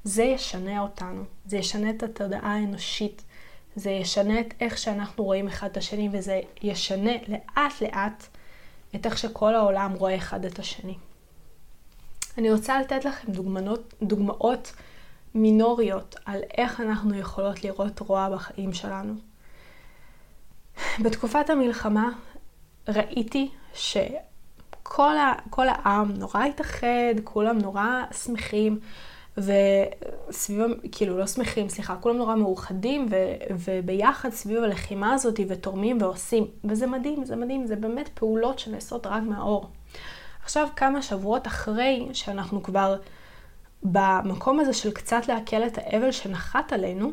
זה 0.04 0.24
ישנה 0.24 0.82
אותנו, 0.82 1.24
זה 1.46 1.58
ישנה 1.58 1.90
את 1.90 2.04
התודעה 2.04 2.54
האנושית, 2.54 3.24
זה 3.76 3.90
ישנה 3.90 4.40
את 4.40 4.54
איך 4.62 4.78
שאנחנו 4.78 5.24
רואים 5.24 5.48
אחד 5.48 5.70
את 5.70 5.78
השני, 5.78 6.10
וזה 6.12 6.42
ישנה 6.62 7.12
לאט 7.28 7.82
לאט 7.82 8.28
את 8.96 9.06
איך 9.06 9.18
שכל 9.18 9.56
העולם 9.56 9.94
רואה 9.94 10.16
אחד 10.16 10.46
את 10.46 10.60
השני. 10.60 10.98
אני 12.38 12.52
רוצה 12.52 12.82
לתת 12.82 13.06
לכם 13.06 13.32
דוגמנות, 13.32 13.94
דוגמאות 14.02 14.74
מינוריות 15.36 16.16
על 16.26 16.40
איך 16.58 16.82
אנחנו 16.82 17.16
יכולות 17.16 17.64
לראות 17.64 18.00
רוע 18.00 18.30
בחיים 18.30 18.74
שלנו. 18.74 19.14
בתקופת 21.00 21.50
המלחמה 21.50 22.10
ראיתי 22.94 23.50
שכל 23.74 25.18
ה, 25.18 25.34
העם 25.58 26.12
נורא 26.12 26.44
התאחד, 26.44 27.14
כולם 27.24 27.58
נורא 27.58 28.04
שמחים, 28.24 28.80
וסביב, 29.38 30.66
כאילו 30.92 31.18
לא 31.18 31.28
שמחים, 31.28 31.70
סליחה, 31.70 31.96
כולם 31.96 32.18
נורא 32.18 32.36
מאוחדים 32.36 33.08
ו, 33.10 33.16
וביחד 33.66 34.30
סביב 34.30 34.64
הלחימה 34.64 35.14
הזאת 35.14 35.40
ותורמים 35.48 36.02
ועושים. 36.02 36.48
וזה 36.64 36.88
מדהים, 36.88 37.26
זה 37.26 37.36
מדהים, 37.36 37.68
זה 37.68 37.76
באמת 37.76 38.10
פעולות 38.14 38.60
שנעשות 38.60 39.08
רק 39.08 39.24
מהאור. 39.24 39.70
עכשיו, 40.44 40.68
כמה 40.76 41.02
שבועות 41.02 41.48
אחרי 41.48 42.08
שאנחנו 42.14 42.64
כבר 42.64 42.98
במקום 43.84 44.60
הזה 44.60 44.74
של 44.74 44.92
קצת 44.92 45.28
לעכל 45.28 45.68
את 45.68 45.78
האבל 45.78 46.12
שנחת 46.12 46.74
עלינו, 46.74 47.12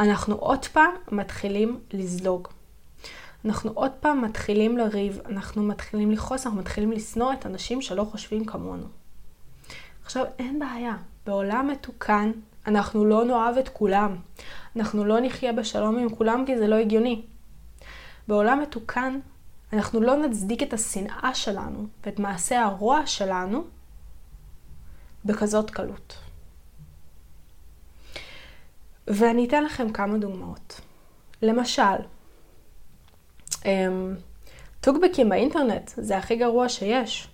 אנחנו 0.00 0.34
עוד 0.34 0.66
פעם 0.66 0.90
מתחילים 1.12 1.80
לזלוג. 1.92 2.48
אנחנו 3.46 3.70
עוד 3.74 3.90
פעם 4.00 4.22
מתחילים 4.22 4.78
לריב, 4.78 5.20
אנחנו 5.26 5.62
מתחילים 5.62 6.10
לכעוס, 6.10 6.46
אנחנו 6.46 6.60
מתחילים 6.60 6.92
לשנוא 6.92 7.32
את 7.32 7.46
אנשים 7.46 7.82
שלא 7.82 8.04
חושבים 8.04 8.44
כמונו. 8.44 8.86
עכשיו, 10.04 10.24
אין 10.38 10.58
בעיה. 10.58 10.96
בעולם 11.26 11.68
מתוקן 11.68 12.32
אנחנו 12.66 13.04
לא 13.04 13.24
נאהב 13.24 13.58
את 13.58 13.68
כולם. 13.68 14.16
אנחנו 14.76 15.04
לא 15.04 15.20
נחיה 15.20 15.52
בשלום 15.52 15.98
עם 15.98 16.14
כולם 16.14 16.44
כי 16.46 16.58
זה 16.58 16.66
לא 16.66 16.74
הגיוני. 16.74 17.22
בעולם 18.28 18.60
מתוקן 18.60 19.20
אנחנו 19.72 20.00
לא 20.00 20.16
נצדיק 20.16 20.62
את 20.62 20.72
השנאה 20.72 21.30
שלנו 21.34 21.86
ואת 22.06 22.18
מעשה 22.18 22.62
הרוע 22.62 23.06
שלנו 23.06 23.64
בכזאת 25.24 25.70
קלות. 25.70 26.18
ואני 29.06 29.46
אתן 29.48 29.64
לכם 29.64 29.92
כמה 29.92 30.18
דוגמאות. 30.18 30.80
למשל, 31.42 31.96
טוקבקים 34.80 35.28
באינטרנט 35.28 35.90
זה 35.96 36.18
הכי 36.18 36.36
גרוע 36.36 36.68
שיש. 36.68 37.28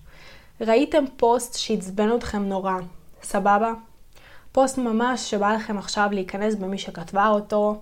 ראיתם 0.61 1.03
פוסט 1.17 1.57
שעצבן 1.57 2.15
אתכם 2.15 2.43
נורא, 2.43 2.73
סבבה? 3.23 3.73
פוסט 4.51 4.77
ממש 4.77 5.31
שבא 5.31 5.53
לכם 5.53 5.77
עכשיו 5.77 6.09
להיכנס 6.11 6.55
במי 6.55 6.77
שכתבה 6.77 7.27
אותו. 7.27 7.81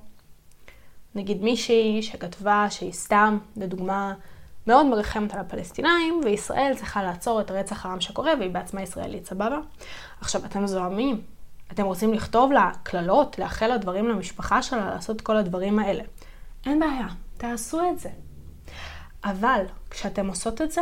נגיד 1.16 1.42
מישהי 1.42 2.02
שכתבה 2.02 2.68
שהיא 2.70 2.92
סתם, 2.92 3.38
לדוגמה, 3.58 4.14
מאוד 4.68 4.86
מרחמת 4.86 5.34
על 5.34 5.40
הפלסטינאים, 5.40 6.22
וישראל 6.24 6.74
צריכה 6.76 7.04
לעצור 7.04 7.42
את 7.42 7.52
רצח 7.52 7.86
העם 7.86 8.02
שקורה, 8.02 8.34
והיא 8.40 8.52
בעצמה 8.52 8.82
ישראלית, 8.82 9.26
סבבה? 9.26 9.60
עכשיו, 10.22 10.46
אתם 10.46 10.68
זוהמים. 10.68 11.22
אתם 11.72 11.84
רוצים 11.84 12.14
לכתוב 12.14 12.52
לה 12.52 12.72
קללות, 12.84 13.40
לאחל 13.40 13.68
לה 13.68 13.78
דברים 13.78 14.08
למשפחה 14.08 14.62
שלה, 14.62 14.90
לעשות 14.90 15.22
כל 15.22 15.38
הדברים 15.38 15.80
האלה. 15.80 16.04
אין 16.66 16.80
בעיה, 16.80 17.08
תעשו 17.38 17.90
את 17.90 18.00
זה. 18.00 18.10
אבל 19.24 19.66
כשאתם 19.90 20.28
עושות 20.28 20.62
את 20.62 20.72
זה, 20.72 20.82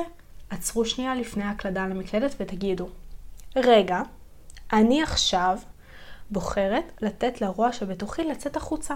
עצרו 0.49 0.85
שנייה 0.85 1.15
לפני 1.15 1.43
ההקלדה 1.43 1.87
למקלדת 1.87 2.35
ותגידו, 2.39 2.89
רגע, 3.55 4.01
אני 4.73 5.03
עכשיו 5.03 5.57
בוחרת 6.31 6.83
לתת 7.01 7.41
לרוע 7.41 7.71
שבתוכי 7.71 8.23
לצאת 8.23 8.55
החוצה. 8.55 8.95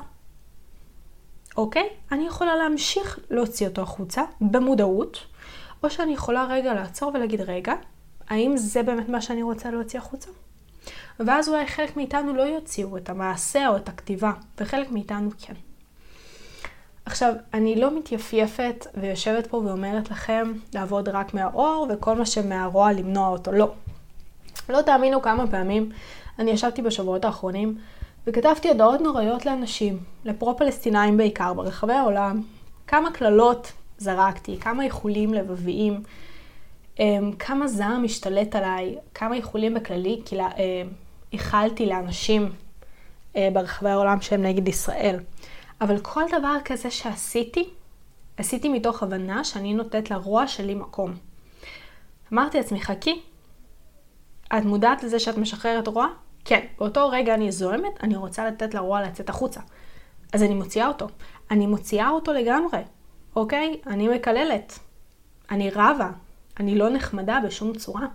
אוקיי? 1.58 1.90
אני 2.12 2.28
יכולה 2.28 2.56
להמשיך 2.56 3.20
להוציא 3.30 3.68
אותו 3.68 3.82
החוצה 3.82 4.24
במודעות, 4.42 5.26
או 5.84 5.90
שאני 5.90 6.14
יכולה 6.14 6.46
רגע 6.46 6.74
לעצור 6.74 7.12
ולהגיד, 7.14 7.42
רגע, 7.42 7.74
האם 8.30 8.58
זה 8.58 8.84
באמת 8.84 9.10
מה 9.10 9.22
שאני 9.22 9.44
רוצה 9.44 9.72
להוציא 9.72 10.00
החוצה? 10.00 10.30
ואז 11.20 11.50
אולי 11.50 11.68
חלק 11.68 11.98
מאיתנו 11.98 12.34
לא 12.34 12.42
יוציאו 12.42 12.98
את 12.98 13.10
המעשה 13.10 13.68
או 13.68 13.78
את 13.78 13.90
הכתיבה, 13.90 14.32
וחלק 14.58 14.92
מאיתנו 14.92 15.30
כן. 15.42 15.54
עכשיו, 17.06 17.34
אני 17.54 17.76
לא 17.76 17.98
מתייפייפת 17.98 18.88
ויושבת 18.96 19.48
פה 19.48 19.58
ואומרת 19.58 20.12
לכם 20.12 20.54
לעבוד 20.74 21.10
רק 21.10 21.34
מהאור 21.34 21.88
וכל 21.90 22.16
מה 22.16 22.26
שמהרוע 22.26 22.92
למנוע 22.92 23.28
אותו, 23.28 23.52
לא. 23.52 23.72
לא 24.70 24.82
תאמינו 24.82 25.22
כמה 25.22 25.48
פעמים 25.48 25.92
אני 26.40 26.52
ישבתי 26.52 26.82
בשבועות 26.82 27.26
האחרונים 27.26 27.78
וכתבתי 28.28 28.68
הודעות 28.70 29.02
נוראיות 29.02 29.46
לאנשים, 29.46 30.00
לפרו-פלסטינאים 30.26 31.18
בעיקר, 31.18 31.54
ברחבי 31.54 31.94
העולם. 31.94 32.42
כמה 32.88 33.12
קללות 33.12 33.72
זרקתי, 33.98 34.58
כמה 34.60 34.84
איחולים 34.84 35.34
לבביים, 35.34 36.04
אמ, 37.00 37.32
כמה 37.40 37.68
זעם 37.68 38.04
השתלט 38.04 38.56
עליי, 38.56 38.96
כמה 39.14 39.36
איחולים 39.36 39.74
בכללי, 39.74 40.22
כי 40.26 40.40
אה, 40.40 40.48
איחלתי 41.34 41.86
לאנשים 41.86 42.52
אה, 43.36 43.50
ברחבי 43.54 43.90
העולם 43.90 44.22
שהם 44.22 44.42
נגד 44.42 44.68
ישראל. 44.68 45.20
אבל 45.84 46.00
כל 46.00 46.24
דבר 46.32 46.56
כזה 46.66 46.92
שעשיתי, 46.92 47.70
עשיתי 48.38 48.70
מתוך 48.70 49.04
הבנה 49.04 49.44
שאני 49.44 49.74
נותנת 49.74 50.12
לרוע 50.12 50.48
שלי 50.48 50.76
מקום. 50.76 51.14
אמרתי 52.34 52.58
לעצמי, 52.58 52.82
חכי, 52.82 53.22
את 54.58 54.64
מודעת 54.64 55.04
לזה 55.04 55.20
שאת 55.20 55.38
משחררת 55.38 55.88
רוע? 55.88 56.08
כן. 56.46 56.66
באותו 56.78 57.10
רגע 57.10 57.34
אני 57.34 57.52
זוהמת, 57.52 58.04
אני 58.04 58.16
רוצה 58.16 58.48
לתת 58.48 58.74
לרוע 58.74 59.02
לצאת 59.02 59.30
החוצה. 59.30 59.62
אז 60.34 60.44
אני 60.44 60.54
מוציאה 60.54 60.88
אותו. 60.88 61.08
אני 61.52 61.68
מוציאה 61.68 62.10
אותו 62.10 62.34
לגמרי, 62.34 62.80
אוקיי? 63.36 63.82
אני 63.88 64.08
מקללת. 64.08 64.80
אני 65.52 65.70
רבה, 65.70 66.10
אני 66.60 66.76
לא 66.76 66.90
נחמדה 66.90 67.40
בשום 67.46 67.74
צורה, 67.74 68.08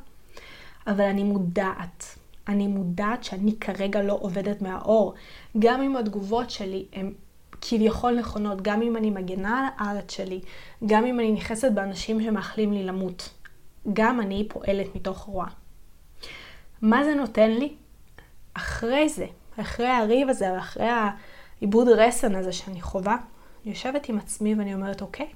אבל 0.86 1.04
אני 1.04 1.24
מודעת. 1.24 2.18
אני 2.48 2.66
מודעת 2.66 3.24
שאני 3.24 3.56
כרגע 3.60 4.02
לא 4.02 4.18
עובדת 4.20 4.62
מהאור. 4.62 5.14
גם 5.58 5.82
אם 5.82 5.96
התגובות 5.96 6.50
שלי 6.50 6.84
הן 6.92 7.12
כביכול 7.60 8.18
נכונות, 8.18 8.62
גם 8.62 8.82
אם 8.82 8.96
אני 8.96 9.10
מגנה 9.10 9.58
על 9.58 9.86
הארץ 9.88 10.12
שלי, 10.12 10.40
גם 10.86 11.06
אם 11.06 11.20
אני 11.20 11.32
נכנסת 11.32 11.72
באנשים 11.72 12.22
שמאחלים 12.22 12.72
לי 12.72 12.84
למות, 12.84 13.28
גם 13.92 14.20
אני 14.20 14.46
פועלת 14.48 14.96
מתוך 14.96 15.18
רוע. 15.18 15.46
מה 16.82 17.04
זה 17.04 17.14
נותן 17.14 17.50
לי? 17.50 17.74
אחרי 18.54 19.08
זה, 19.08 19.26
אחרי 19.60 19.88
הריב 19.88 20.28
הזה 20.28 20.52
ואחרי 20.52 20.88
העיבוד 20.88 21.88
רסן 21.88 22.34
הזה 22.34 22.52
שאני 22.52 22.82
חווה, 22.82 23.16
אני 23.64 23.72
יושבת 23.72 24.08
עם 24.08 24.18
עצמי 24.18 24.54
ואני 24.54 24.74
אומרת, 24.74 25.02
אוקיי, 25.02 25.28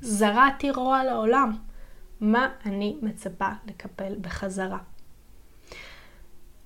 זרעתי 0.00 0.70
רוע 0.70 1.04
לעולם, 1.04 1.52
מה 2.20 2.48
אני 2.66 2.96
מצפה 3.02 3.48
לקבל 3.66 4.14
בחזרה? 4.20 4.78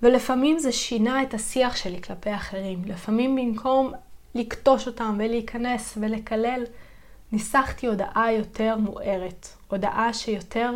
ולפעמים 0.02 0.58
זה 0.58 0.72
שינה 0.72 1.22
את 1.22 1.34
השיח 1.34 1.76
שלי 1.76 2.02
כלפי 2.02 2.34
אחרים. 2.34 2.84
לפעמים 2.84 3.36
במקום 3.36 3.92
לקטוש 4.36 4.86
אותם 4.86 5.16
ולהיכנס 5.18 5.98
ולקלל, 6.00 6.64
ניסחתי 7.32 7.86
הודעה 7.86 8.32
יותר 8.32 8.76
מוארת. 8.76 9.48
הודעה 9.68 10.12
שיותר 10.12 10.70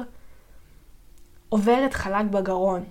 עוברת 1.49 1.94
חלק 1.94 2.27
בגרון, 2.31 2.85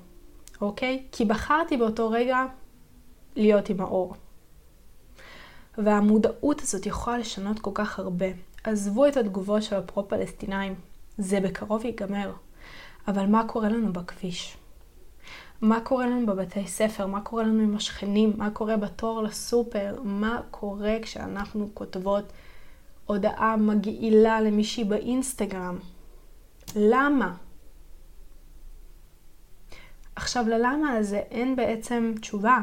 אוקיי? 0.62 1.04
כי 1.12 1.26
בחרתי 1.26 1.78
באותו 1.78 2.10
רגע 2.10 2.46
להיות 3.36 3.70
עם 3.70 3.82
האור. 3.82 4.14
והמודעות 5.78 6.62
הזאת 6.62 6.86
יכולה 6.86 7.18
לשנות 7.18 7.60
כל 7.60 7.72
כך 7.74 8.00
הרבה. 8.00 8.26
עזבו 8.64 9.08
את 9.08 9.18
התגובות 9.18 9.64
של 9.64 9.76
הפרו-פלסטינאים, 9.76 10.76
זה 11.18 11.40
בקרוב 11.40 11.86
ייגמר. 11.86 12.34
אבל 13.08 13.26
מה 13.26 13.48
קורה 13.48 13.70
לנו 13.70 13.94
בכביש? 13.94 14.58
מה 15.62 15.82
קורה 15.82 16.06
לנו 16.06 16.26
בבתי 16.26 16.68
ספר? 16.68 17.06
מה 17.08 17.22
קורה 17.22 17.44
לנו 17.44 17.64
עם 17.64 17.76
השכנים? 17.76 18.34
מה 18.38 18.52
קורה 18.52 18.78
בתור 18.78 19.24
לסופר? 19.24 19.96
מה 20.04 20.42
קורה 20.52 20.98
כשאנחנו 21.02 21.70
כותבות 21.74 22.24
הודעה 23.06 23.58
מגעילה 23.58 24.42
למישהי 24.42 24.84
באינסטגרם? 24.84 25.78
למה? 26.76 27.36
עכשיו, 30.16 30.46
ללמה 30.48 30.94
הזה 30.94 31.18
אין 31.18 31.56
בעצם 31.56 32.14
תשובה. 32.22 32.58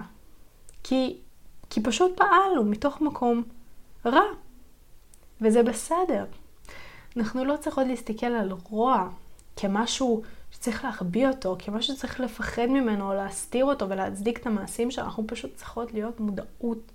כי, 0.82 1.16
כי 1.70 1.82
פשוט 1.82 2.16
פעלנו 2.16 2.64
מתוך 2.64 3.00
מקום 3.00 3.42
רע. 4.06 4.20
וזה 5.40 5.62
בסדר. 5.62 6.24
אנחנו 7.16 7.44
לא 7.44 7.56
צריכות 7.60 7.86
להסתכל 7.86 8.26
על 8.26 8.52
רוע 8.70 9.08
כמשהו 9.56 10.22
שצריך 10.56 10.84
להחביא 10.84 11.28
אותו, 11.28 11.56
כמשהו 11.58 11.94
שצריך 11.94 12.20
לפחד 12.20 12.66
ממנו 12.66 13.08
או 13.08 13.14
להסתיר 13.14 13.64
אותו 13.64 13.88
ולהצדיק 13.88 14.38
את 14.38 14.46
המעשים 14.46 14.90
שלנו. 14.90 15.08
אנחנו 15.08 15.24
פשוט 15.26 15.56
צריכות 15.56 15.92
להיות 15.92 16.20
מודעות, 16.20 16.92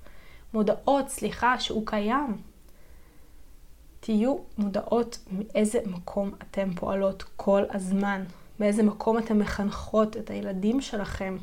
מודעות, 0.54 1.10
סליחה, 1.10 1.60
שהוא 1.60 1.86
קיים. 1.86 2.38
תהיו 4.00 4.38
מודעות 4.58 5.18
מאיזה 5.32 5.80
מקום 5.86 6.32
אתן 6.42 6.74
פועלות 6.74 7.24
כל 7.36 7.64
הזמן, 7.70 8.24
באיזה 8.60 8.84
מקום 8.84 9.18
אתן 9.18 9.38
מחנכות 9.40 10.18
את 10.18 10.30
הילדים 10.30 10.82
שלכם. 10.82 11.38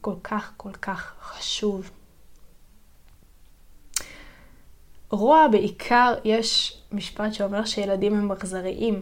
כל 0.00 0.14
כך 0.24 0.52
כל 0.56 0.72
כך 0.72 1.14
חשוב. 1.22 1.90
רוע 5.10 5.48
בעיקר, 5.48 6.14
יש 6.24 6.78
משפט 6.92 7.32
שאומר 7.32 7.64
שילדים 7.64 8.14
הם 8.14 8.32
אכזריים. 8.32 9.00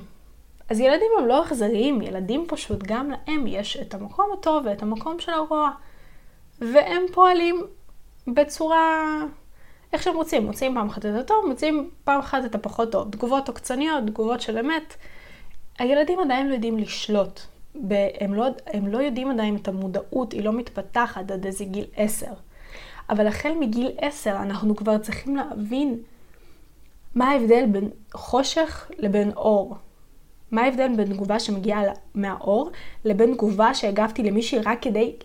אז 0.70 0.80
ילדים 0.80 1.08
הם 1.18 1.26
לא 1.26 1.42
אכזריים, 1.42 2.02
ילדים 2.02 2.44
פשוט, 2.48 2.82
גם 2.82 3.10
להם 3.10 3.46
יש 3.46 3.76
את 3.76 3.94
המקום 3.94 4.30
הטוב 4.38 4.66
ואת 4.66 4.82
המקום 4.82 5.20
של 5.20 5.32
הרוע. 5.32 5.70
והם 6.60 7.02
פועלים 7.12 7.66
בצורה, 8.26 9.04
איך 9.92 10.02
שהם 10.02 10.14
רוצים. 10.14 10.46
מוצאים 10.46 10.74
פעם 10.74 10.88
אחת 10.88 11.06
את 11.06 11.14
הטוב, 11.20 11.44
מוצאים 11.48 11.90
פעם 12.04 12.20
אחת 12.20 12.44
את 12.44 12.54
הפחות 12.54 12.92
טוב. 12.92 13.10
תגובות 13.10 13.48
עוקצניות, 13.48 14.04
תגובות 14.06 14.40
של 14.40 14.58
אמת. 14.58 14.94
הילדים 15.78 16.20
עדיין 16.20 16.48
לא 16.48 16.54
יודעים 16.54 16.78
לשלוט. 16.78 17.40
הם 18.20 18.34
לא, 18.34 18.46
הם 18.66 18.86
לא 18.86 18.98
יודעים 18.98 19.30
עדיין 19.30 19.56
את 19.56 19.68
המודעות, 19.68 20.32
היא 20.32 20.44
לא 20.44 20.52
מתפתחת 20.52 21.30
עד 21.30 21.46
איזה 21.46 21.64
גיל 21.64 21.84
עשר. 21.96 22.32
אבל 23.10 23.26
החל 23.26 23.52
מגיל 23.60 23.90
עשר 23.98 24.36
אנחנו 24.36 24.76
כבר 24.76 24.98
צריכים 24.98 25.36
להבין 25.36 25.98
מה 27.14 27.30
ההבדל 27.30 27.66
בין 27.66 27.90
חושך 28.12 28.90
לבין 28.98 29.32
אור. 29.32 29.76
מה 30.52 30.62
ההבדל 30.62 30.96
בין 30.96 31.12
תגובה 31.12 31.40
שמגיעה 31.40 31.82
מהאור 32.14 32.70
לבין 33.04 33.34
תגובה 33.34 33.74
שהגבתי 33.74 34.22
למישהי 34.22 34.58
רק 34.58 34.82
כדי 34.82 35.16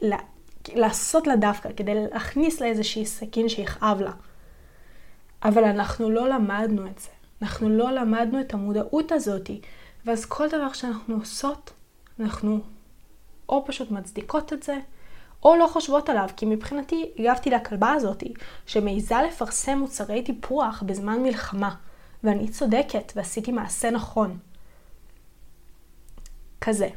לעשות 0.75 1.27
לה 1.27 1.35
דווקא, 1.35 1.69
כדי 1.77 1.93
להכניס 1.95 2.61
לה 2.61 2.67
איזושהי 2.67 3.05
סכין 3.05 3.49
שיכאב 3.49 4.01
לה. 4.01 4.11
אבל 5.43 5.63
אנחנו 5.63 6.09
לא 6.09 6.29
למדנו 6.29 6.87
את 6.87 6.99
זה. 6.99 7.09
אנחנו 7.41 7.69
לא 7.69 7.91
למדנו 7.91 8.41
את 8.41 8.53
המודעות 8.53 9.11
הזאתי. 9.11 9.61
ואז 10.05 10.25
כל 10.25 10.47
דבר 10.47 10.73
שאנחנו 10.73 11.15
עושות, 11.15 11.73
אנחנו 12.19 12.59
או 13.49 13.65
פשוט 13.65 13.91
מצדיקות 13.91 14.53
את 14.53 14.63
זה, 14.63 14.77
או 15.43 15.55
לא 15.55 15.67
חושבות 15.67 16.09
עליו, 16.09 16.29
כי 16.37 16.45
מבחינתי 16.45 17.11
הגבתי 17.19 17.49
לכלבה 17.49 17.91
הזאתי, 17.91 18.33
שמעיזה 18.65 19.15
לפרסם 19.27 19.77
מוצרי 19.77 20.21
טיפוח 20.23 20.83
בזמן 20.85 21.23
מלחמה, 21.23 21.75
ואני 22.23 22.49
צודקת 22.49 23.13
ועשיתי 23.15 23.51
מעשה 23.51 23.91
נכון. 23.91 24.37
כזה, 26.61 26.89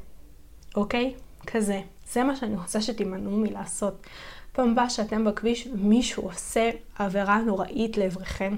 אוקיי? 0.76 1.14
כזה. 1.46 1.80
זה 2.12 2.24
מה 2.24 2.36
שאני 2.36 2.56
רוצה 2.56 2.80
שתימנעו 2.80 3.36
מלעשות. 3.36 4.06
פעם 4.52 4.70
הבאה 4.70 4.90
שאתם 4.90 5.24
בכביש 5.24 5.68
מישהו 5.74 6.22
עושה 6.22 6.70
עבירה 6.98 7.38
נוראית 7.38 7.96
לעברכם, 7.96 8.56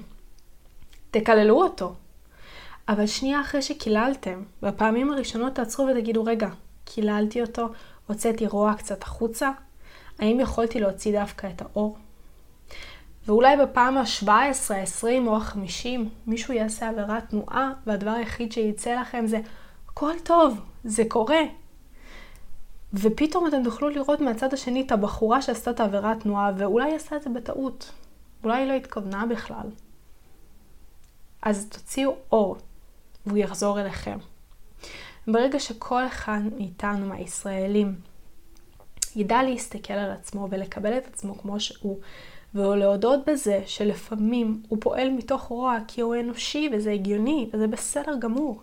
תקללו 1.10 1.62
אותו. 1.62 1.94
אבל 2.88 3.06
שנייה 3.06 3.40
אחרי 3.40 3.62
שקיללתם, 3.62 4.42
בפעמים 4.62 5.10
הראשונות 5.10 5.54
תעצרו 5.54 5.86
ותגידו, 5.86 6.24
רגע, 6.24 6.48
קיללתי 6.84 7.40
אותו, 7.40 7.68
הוצאתי 8.06 8.46
רוע 8.46 8.74
קצת 8.74 9.02
החוצה, 9.02 9.50
האם 10.18 10.40
יכולתי 10.40 10.80
להוציא 10.80 11.20
דווקא 11.20 11.46
את 11.46 11.62
האור? 11.62 11.96
ואולי 13.26 13.56
בפעם 13.56 13.98
ה-17, 13.98 14.28
ה-20 14.28 15.26
או 15.26 15.36
ה-50 15.36 16.00
מישהו 16.26 16.54
יעשה 16.54 16.88
עבירת 16.88 17.28
תנועה, 17.28 17.72
והדבר 17.86 18.10
היחיד 18.10 18.52
שיצא 18.52 19.00
לכם 19.00 19.26
זה, 19.26 19.40
הכל 19.92 20.12
טוב, 20.24 20.60
זה 20.84 21.02
קורה. 21.08 21.40
ופתאום 22.94 23.46
אתם 23.46 23.64
תוכלו 23.64 23.88
לראות 23.88 24.20
מהצד 24.20 24.54
השני 24.54 24.82
את 24.82 24.92
הבחורה 24.92 25.42
שעשתה 25.42 25.70
את 25.70 25.80
העבירת 25.80 26.20
תנועה, 26.20 26.52
ואולי 26.56 26.84
היא 26.84 26.96
עשתה 26.96 27.16
את 27.16 27.22
זה 27.22 27.30
בטעות. 27.30 27.92
אולי 28.44 28.58
היא 28.58 28.68
לא 28.68 28.72
התכוונה 28.72 29.26
בכלל. 29.26 29.66
אז 31.42 31.68
תוציאו 31.68 32.16
אור, 32.32 32.56
והוא 33.26 33.38
יחזור 33.38 33.80
אליכם. 33.80 34.18
ברגע 35.26 35.60
שכל 35.60 36.06
אחד 36.06 36.40
מאיתנו, 36.56 37.06
מהישראלים, 37.06 37.94
ידע 39.16 39.42
להסתכל 39.42 39.92
על 39.92 40.10
עצמו 40.10 40.48
ולקבל 40.50 40.98
את 40.98 41.06
עצמו 41.06 41.38
כמו 41.38 41.60
שהוא, 41.60 41.98
ולהודות 42.54 43.20
בזה 43.26 43.62
שלפעמים 43.66 44.62
הוא 44.68 44.78
פועל 44.80 45.10
מתוך 45.10 45.42
רוע 45.42 45.78
כי 45.88 46.00
הוא 46.00 46.14
אנושי 46.20 46.70
וזה 46.72 46.92
הגיוני 46.92 47.50
וזה 47.52 47.66
בסדר 47.66 48.14
גמור. 48.18 48.62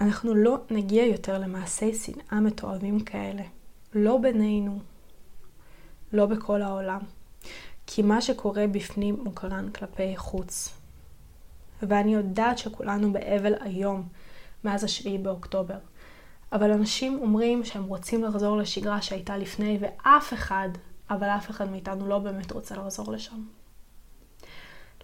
אנחנו 0.00 0.34
לא 0.34 0.58
נגיע 0.70 1.06
יותר 1.06 1.38
למעשי 1.38 1.94
שנאה 1.94 2.40
מתועבים 2.40 3.00
כאלה. 3.00 3.42
לא 3.94 4.18
בינינו, 4.18 4.78
לא 6.12 6.26
בכל 6.26 6.62
העולם. 6.62 7.00
כי 7.86 8.02
מה 8.02 8.20
שקורה 8.20 8.66
בפנים 8.66 9.20
מוקרן 9.24 9.70
כלפי 9.70 10.16
חוץ. 10.16 10.78
ואני 11.82 12.14
יודעת 12.14 12.58
שכולנו 12.58 13.12
באבל 13.12 13.54
היום 13.60 14.08
מאז 14.64 14.84
השביעי 14.84 15.18
באוקטובר. 15.18 15.78
אבל 16.52 16.70
אנשים 16.72 17.18
אומרים 17.22 17.64
שהם 17.64 17.84
רוצים 17.84 18.24
לחזור 18.24 18.56
לשגרה 18.56 19.02
שהייתה 19.02 19.36
לפני, 19.36 19.78
ואף 19.80 20.32
אחד, 20.32 20.68
אבל 21.10 21.26
אף 21.26 21.50
אחד 21.50 21.70
מאיתנו 21.70 22.08
לא 22.08 22.18
באמת 22.18 22.52
רוצה 22.52 22.76
לחזור 22.76 23.12
לשם. 23.12 23.42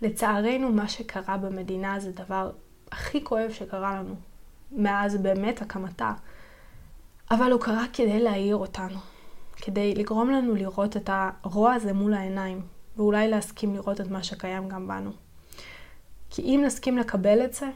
לצערנו, 0.03 0.73
מה 0.73 0.89
שקרה 0.89 1.37
במדינה 1.37 2.01
זה 2.01 2.13
דבר 2.13 2.51
הכי 2.93 3.25
כואב 3.25 3.51
שקרה 3.53 3.95
לנו, 3.95 4.15
מאז 4.73 5.17
באמת 5.17 5.63
הקמתה. 5.63 6.13
אבל 7.31 7.53
הוא 7.53 7.61
קרה 7.61 7.85
כדי 7.93 8.21
להעיר 8.21 8.57
אותנו, 8.57 8.99
כדי 9.57 9.95
לגרום 9.95 10.31
לנו 10.31 10.55
לראות 10.55 10.97
את 10.97 11.11
הרוע 11.13 11.73
הזה 11.73 11.93
מול 11.93 12.15
העיניים, 12.15 12.63
ואולי 12.97 13.29
להסכים 13.29 13.75
לראות 13.75 14.01
את 14.01 14.11
מה 14.11 14.23
שקיים 14.23 14.69
גם 14.69 14.89
בנו. 14.89 15.11
כי 16.31 16.43
אם 16.43 16.63
נסכים 16.67 16.99
לקבל 16.99 17.45
את 17.45 17.55
זה, 17.55 17.67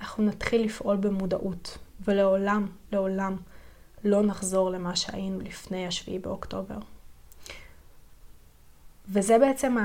אנחנו 0.00 0.24
נתחיל 0.24 0.64
לפעול 0.64 0.96
במודעות, 0.96 1.78
ולעולם, 2.00 2.66
לעולם, 2.92 3.36
לא 4.04 4.22
נחזור 4.22 4.70
למה 4.70 4.96
שהיינו 4.96 5.40
לפני 5.40 5.86
השביעי 5.86 6.18
באוקטובר. 6.18 6.78
וזה 9.08 9.38
בעצם 9.38 9.76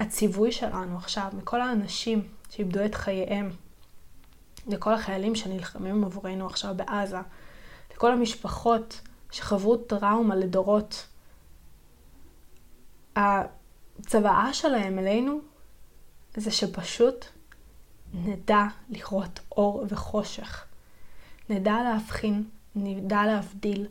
הציווי 0.00 0.52
שלנו 0.52 0.96
עכשיו, 0.96 1.28
מכל 1.36 1.60
האנשים 1.60 2.28
שאיבדו 2.50 2.84
את 2.84 2.94
חייהם 2.94 3.50
לכל 4.66 4.94
החיילים 4.94 5.34
שנלחמים 5.34 6.04
עבורנו 6.04 6.46
עכשיו 6.46 6.74
בעזה, 6.76 7.18
לכל 7.94 8.12
המשפחות 8.12 9.00
שחוו 9.30 9.76
טראומה 9.76 10.36
לדורות. 10.36 11.06
הצוואה 13.16 14.54
שלהם 14.54 14.98
אלינו 14.98 15.40
זה 16.36 16.50
שפשוט 16.50 17.24
נדע 18.14 18.62
לראות 18.88 19.40
אור 19.56 19.84
וחושך. 19.88 20.64
נדע 21.50 21.76
להבחין, 21.82 22.44
נדע 22.76 23.22
להבדיל, 23.26 23.86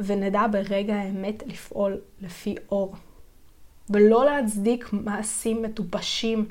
ונדע 0.00 0.46
ברגע 0.46 0.94
האמת 0.94 1.42
לפעול 1.46 2.00
לפי 2.20 2.54
אור. 2.70 2.94
ולא 3.90 4.24
להצדיק 4.24 4.92
מעשים 4.92 5.62
מטופשים 5.62 6.48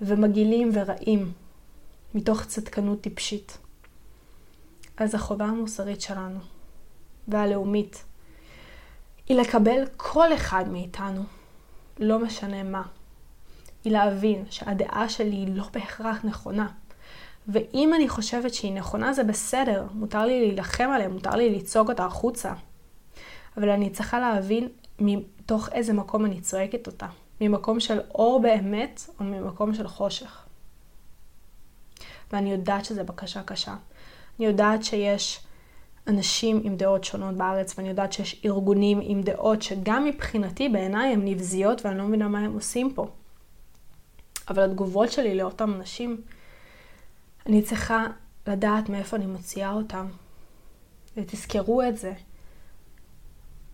ומגעילים 0.00 0.70
ורעים 0.74 1.32
מתוך 2.14 2.44
צדקנות 2.44 3.00
טיפשית. 3.00 3.58
אז 4.96 5.14
החובה 5.14 5.44
המוסרית 5.44 6.00
שלנו 6.00 6.38
והלאומית 7.28 8.04
היא 9.28 9.36
לקבל 9.36 9.84
כל 9.96 10.34
אחד 10.34 10.64
מאיתנו, 10.68 11.22
לא 11.98 12.18
משנה 12.18 12.62
מה. 12.62 12.82
היא 13.84 13.92
להבין 13.92 14.44
שהדעה 14.50 15.08
שלי 15.08 15.36
היא 15.36 15.56
לא 15.56 15.64
בהכרח 15.72 16.24
נכונה. 16.24 16.68
ואם 17.48 17.94
אני 17.94 18.08
חושבת 18.08 18.54
שהיא 18.54 18.72
נכונה 18.72 19.12
זה 19.12 19.24
בסדר, 19.24 19.86
מותר 19.94 20.26
לי 20.26 20.40
להילחם 20.40 20.90
עליה, 20.94 21.08
מותר 21.08 21.30
לי 21.30 21.58
לצעוק 21.58 21.88
אותה 21.88 22.04
החוצה. 22.04 22.52
אבל 23.56 23.68
אני 23.68 23.90
צריכה 23.90 24.20
להבין 24.20 24.68
מתוך 24.98 25.68
איזה 25.72 25.92
מקום 25.92 26.24
אני 26.24 26.40
צועקת 26.40 26.86
אותה. 26.86 27.06
ממקום 27.40 27.80
של 27.80 28.00
אור 28.14 28.40
באמת 28.42 29.02
או 29.20 29.24
ממקום 29.24 29.74
של 29.74 29.88
חושך. 29.88 30.43
ואני 32.34 32.52
יודעת 32.52 32.84
שזו 32.84 33.04
בקשה 33.04 33.42
קשה. 33.42 33.74
אני 34.38 34.46
יודעת 34.46 34.84
שיש 34.84 35.40
אנשים 36.06 36.60
עם 36.64 36.76
דעות 36.76 37.04
שונות 37.04 37.34
בארץ, 37.34 37.74
ואני 37.78 37.88
יודעת 37.88 38.12
שיש 38.12 38.42
ארגונים 38.44 39.00
עם 39.02 39.22
דעות 39.22 39.62
שגם 39.62 40.04
מבחינתי, 40.04 40.68
בעיניי, 40.68 41.12
הן 41.12 41.28
נבזיות 41.28 41.84
ואני 41.84 41.98
לא 41.98 42.04
מבינה 42.04 42.28
מה 42.28 42.38
הם 42.38 42.54
עושים 42.54 42.94
פה. 42.94 43.06
אבל 44.48 44.62
התגובות 44.62 45.12
שלי 45.12 45.34
לאותם 45.34 45.74
אנשים, 45.74 46.20
אני 47.46 47.62
צריכה 47.62 48.06
לדעת 48.46 48.88
מאיפה 48.88 49.16
אני 49.16 49.26
מוציאה 49.26 49.72
אותם. 49.72 50.06
ותזכרו 51.16 51.82
את 51.82 51.96
זה. 51.98 52.12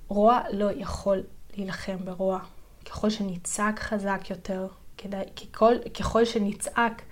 רוע 0.09 0.41
לא 0.53 0.67
יכול 0.77 1.23
להילחם 1.57 1.97
ברוע. 2.05 2.39
ככל 2.85 3.11
שנצעק 3.11 3.81
חזק 3.81 4.21
יותר, 4.31 4.67
כדי, 4.99 5.23
ככל, 5.37 5.75
ככל 5.99 6.25
שנצעק 6.25 7.03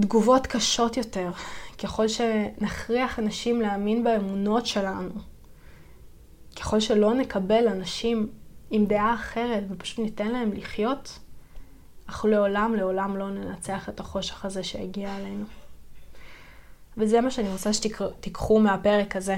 תגובות 0.00 0.46
קשות 0.46 0.96
יותר, 0.96 1.30
ככל 1.82 2.08
שנכריח 2.08 3.18
אנשים 3.18 3.60
להאמין 3.60 4.04
באמונות 4.04 4.66
שלנו, 4.66 5.10
ככל 6.60 6.80
שלא 6.80 7.14
נקבל 7.14 7.68
אנשים 7.68 8.28
עם 8.70 8.86
דעה 8.86 9.14
אחרת 9.14 9.62
ופשוט 9.70 9.98
ניתן 9.98 10.28
להם 10.28 10.52
לחיות, 10.52 11.18
אנחנו 12.08 12.28
לעולם 12.28 12.74
לעולם 12.74 13.16
לא 13.16 13.30
ננצח 13.30 13.88
את 13.88 14.00
החושך 14.00 14.44
הזה 14.44 14.62
שהגיע 14.62 15.16
אלינו. 15.16 15.44
וזה 16.96 17.20
מה 17.20 17.30
שאני 17.30 17.48
רוצה 17.48 17.72
שתיקחו 17.72 18.60
מהפרק 18.60 19.16
הזה. 19.16 19.36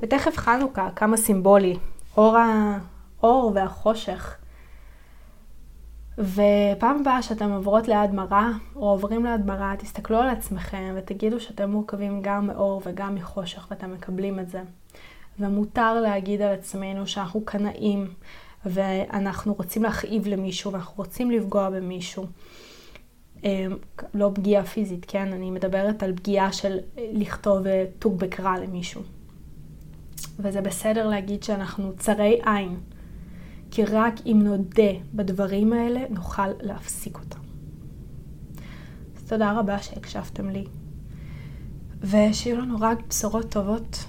ותכף 0.00 0.36
חנוכה, 0.36 0.88
כמה 0.96 1.16
סימבולי, 1.16 1.76
אור, 2.16 2.36
ה... 2.36 2.78
אור 3.22 3.52
והחושך. 3.54 4.36
ופעם 6.18 7.00
הבאה 7.00 7.22
שאתם 7.22 7.50
עוברות 7.50 7.88
ליד 7.88 8.10
מראה, 8.14 8.50
או 8.76 8.90
עוברים 8.90 9.26
ליד 9.26 9.46
מראה, 9.46 9.74
תסתכלו 9.78 10.16
על 10.16 10.28
עצמכם 10.28 10.94
ותגידו 10.96 11.40
שאתם 11.40 11.70
מורכבים 11.70 12.22
גם 12.22 12.46
מאור 12.46 12.82
וגם 12.86 13.14
מחושך 13.14 13.66
ואתם 13.70 13.92
מקבלים 13.92 14.38
את 14.38 14.48
זה. 14.48 14.62
ומותר 15.38 16.00
להגיד 16.00 16.42
על 16.42 16.54
עצמנו 16.54 17.06
שאנחנו 17.06 17.40
קנאים, 17.44 18.08
ואנחנו 18.66 19.54
רוצים 19.54 19.82
להכאיב 19.82 20.28
למישהו, 20.28 20.72
ואנחנו 20.72 20.94
רוצים 20.96 21.30
לפגוע 21.30 21.70
במישהו. 21.70 22.26
אמ, 23.44 23.76
לא 24.14 24.30
פגיעה 24.34 24.64
פיזית, 24.64 25.04
כן? 25.08 25.32
אני 25.32 25.50
מדברת 25.50 26.02
על 26.02 26.16
פגיעה 26.16 26.52
של 26.52 26.78
לכתוב 26.96 27.66
אה, 27.66 27.84
טוג 27.98 28.18
בקרא 28.18 28.58
למישהו. 28.58 29.02
וזה 30.38 30.60
בסדר 30.60 31.08
להגיד 31.08 31.42
שאנחנו 31.42 31.92
צרי 31.96 32.40
עין. 32.44 32.76
כי 33.74 33.84
רק 33.84 34.14
אם 34.26 34.40
נודה 34.44 34.92
בדברים 35.14 35.72
האלה, 35.72 36.00
נוכל 36.10 36.48
להפסיק 36.60 37.18
אותם. 37.18 37.38
אז 39.16 39.24
תודה 39.28 39.52
רבה 39.52 39.78
שהקשבתם 39.78 40.48
לי, 40.50 40.64
ושיהיו 42.00 42.60
לנו 42.60 42.76
רק 42.80 42.98
בשורות 43.08 43.52
טובות. 43.52 44.04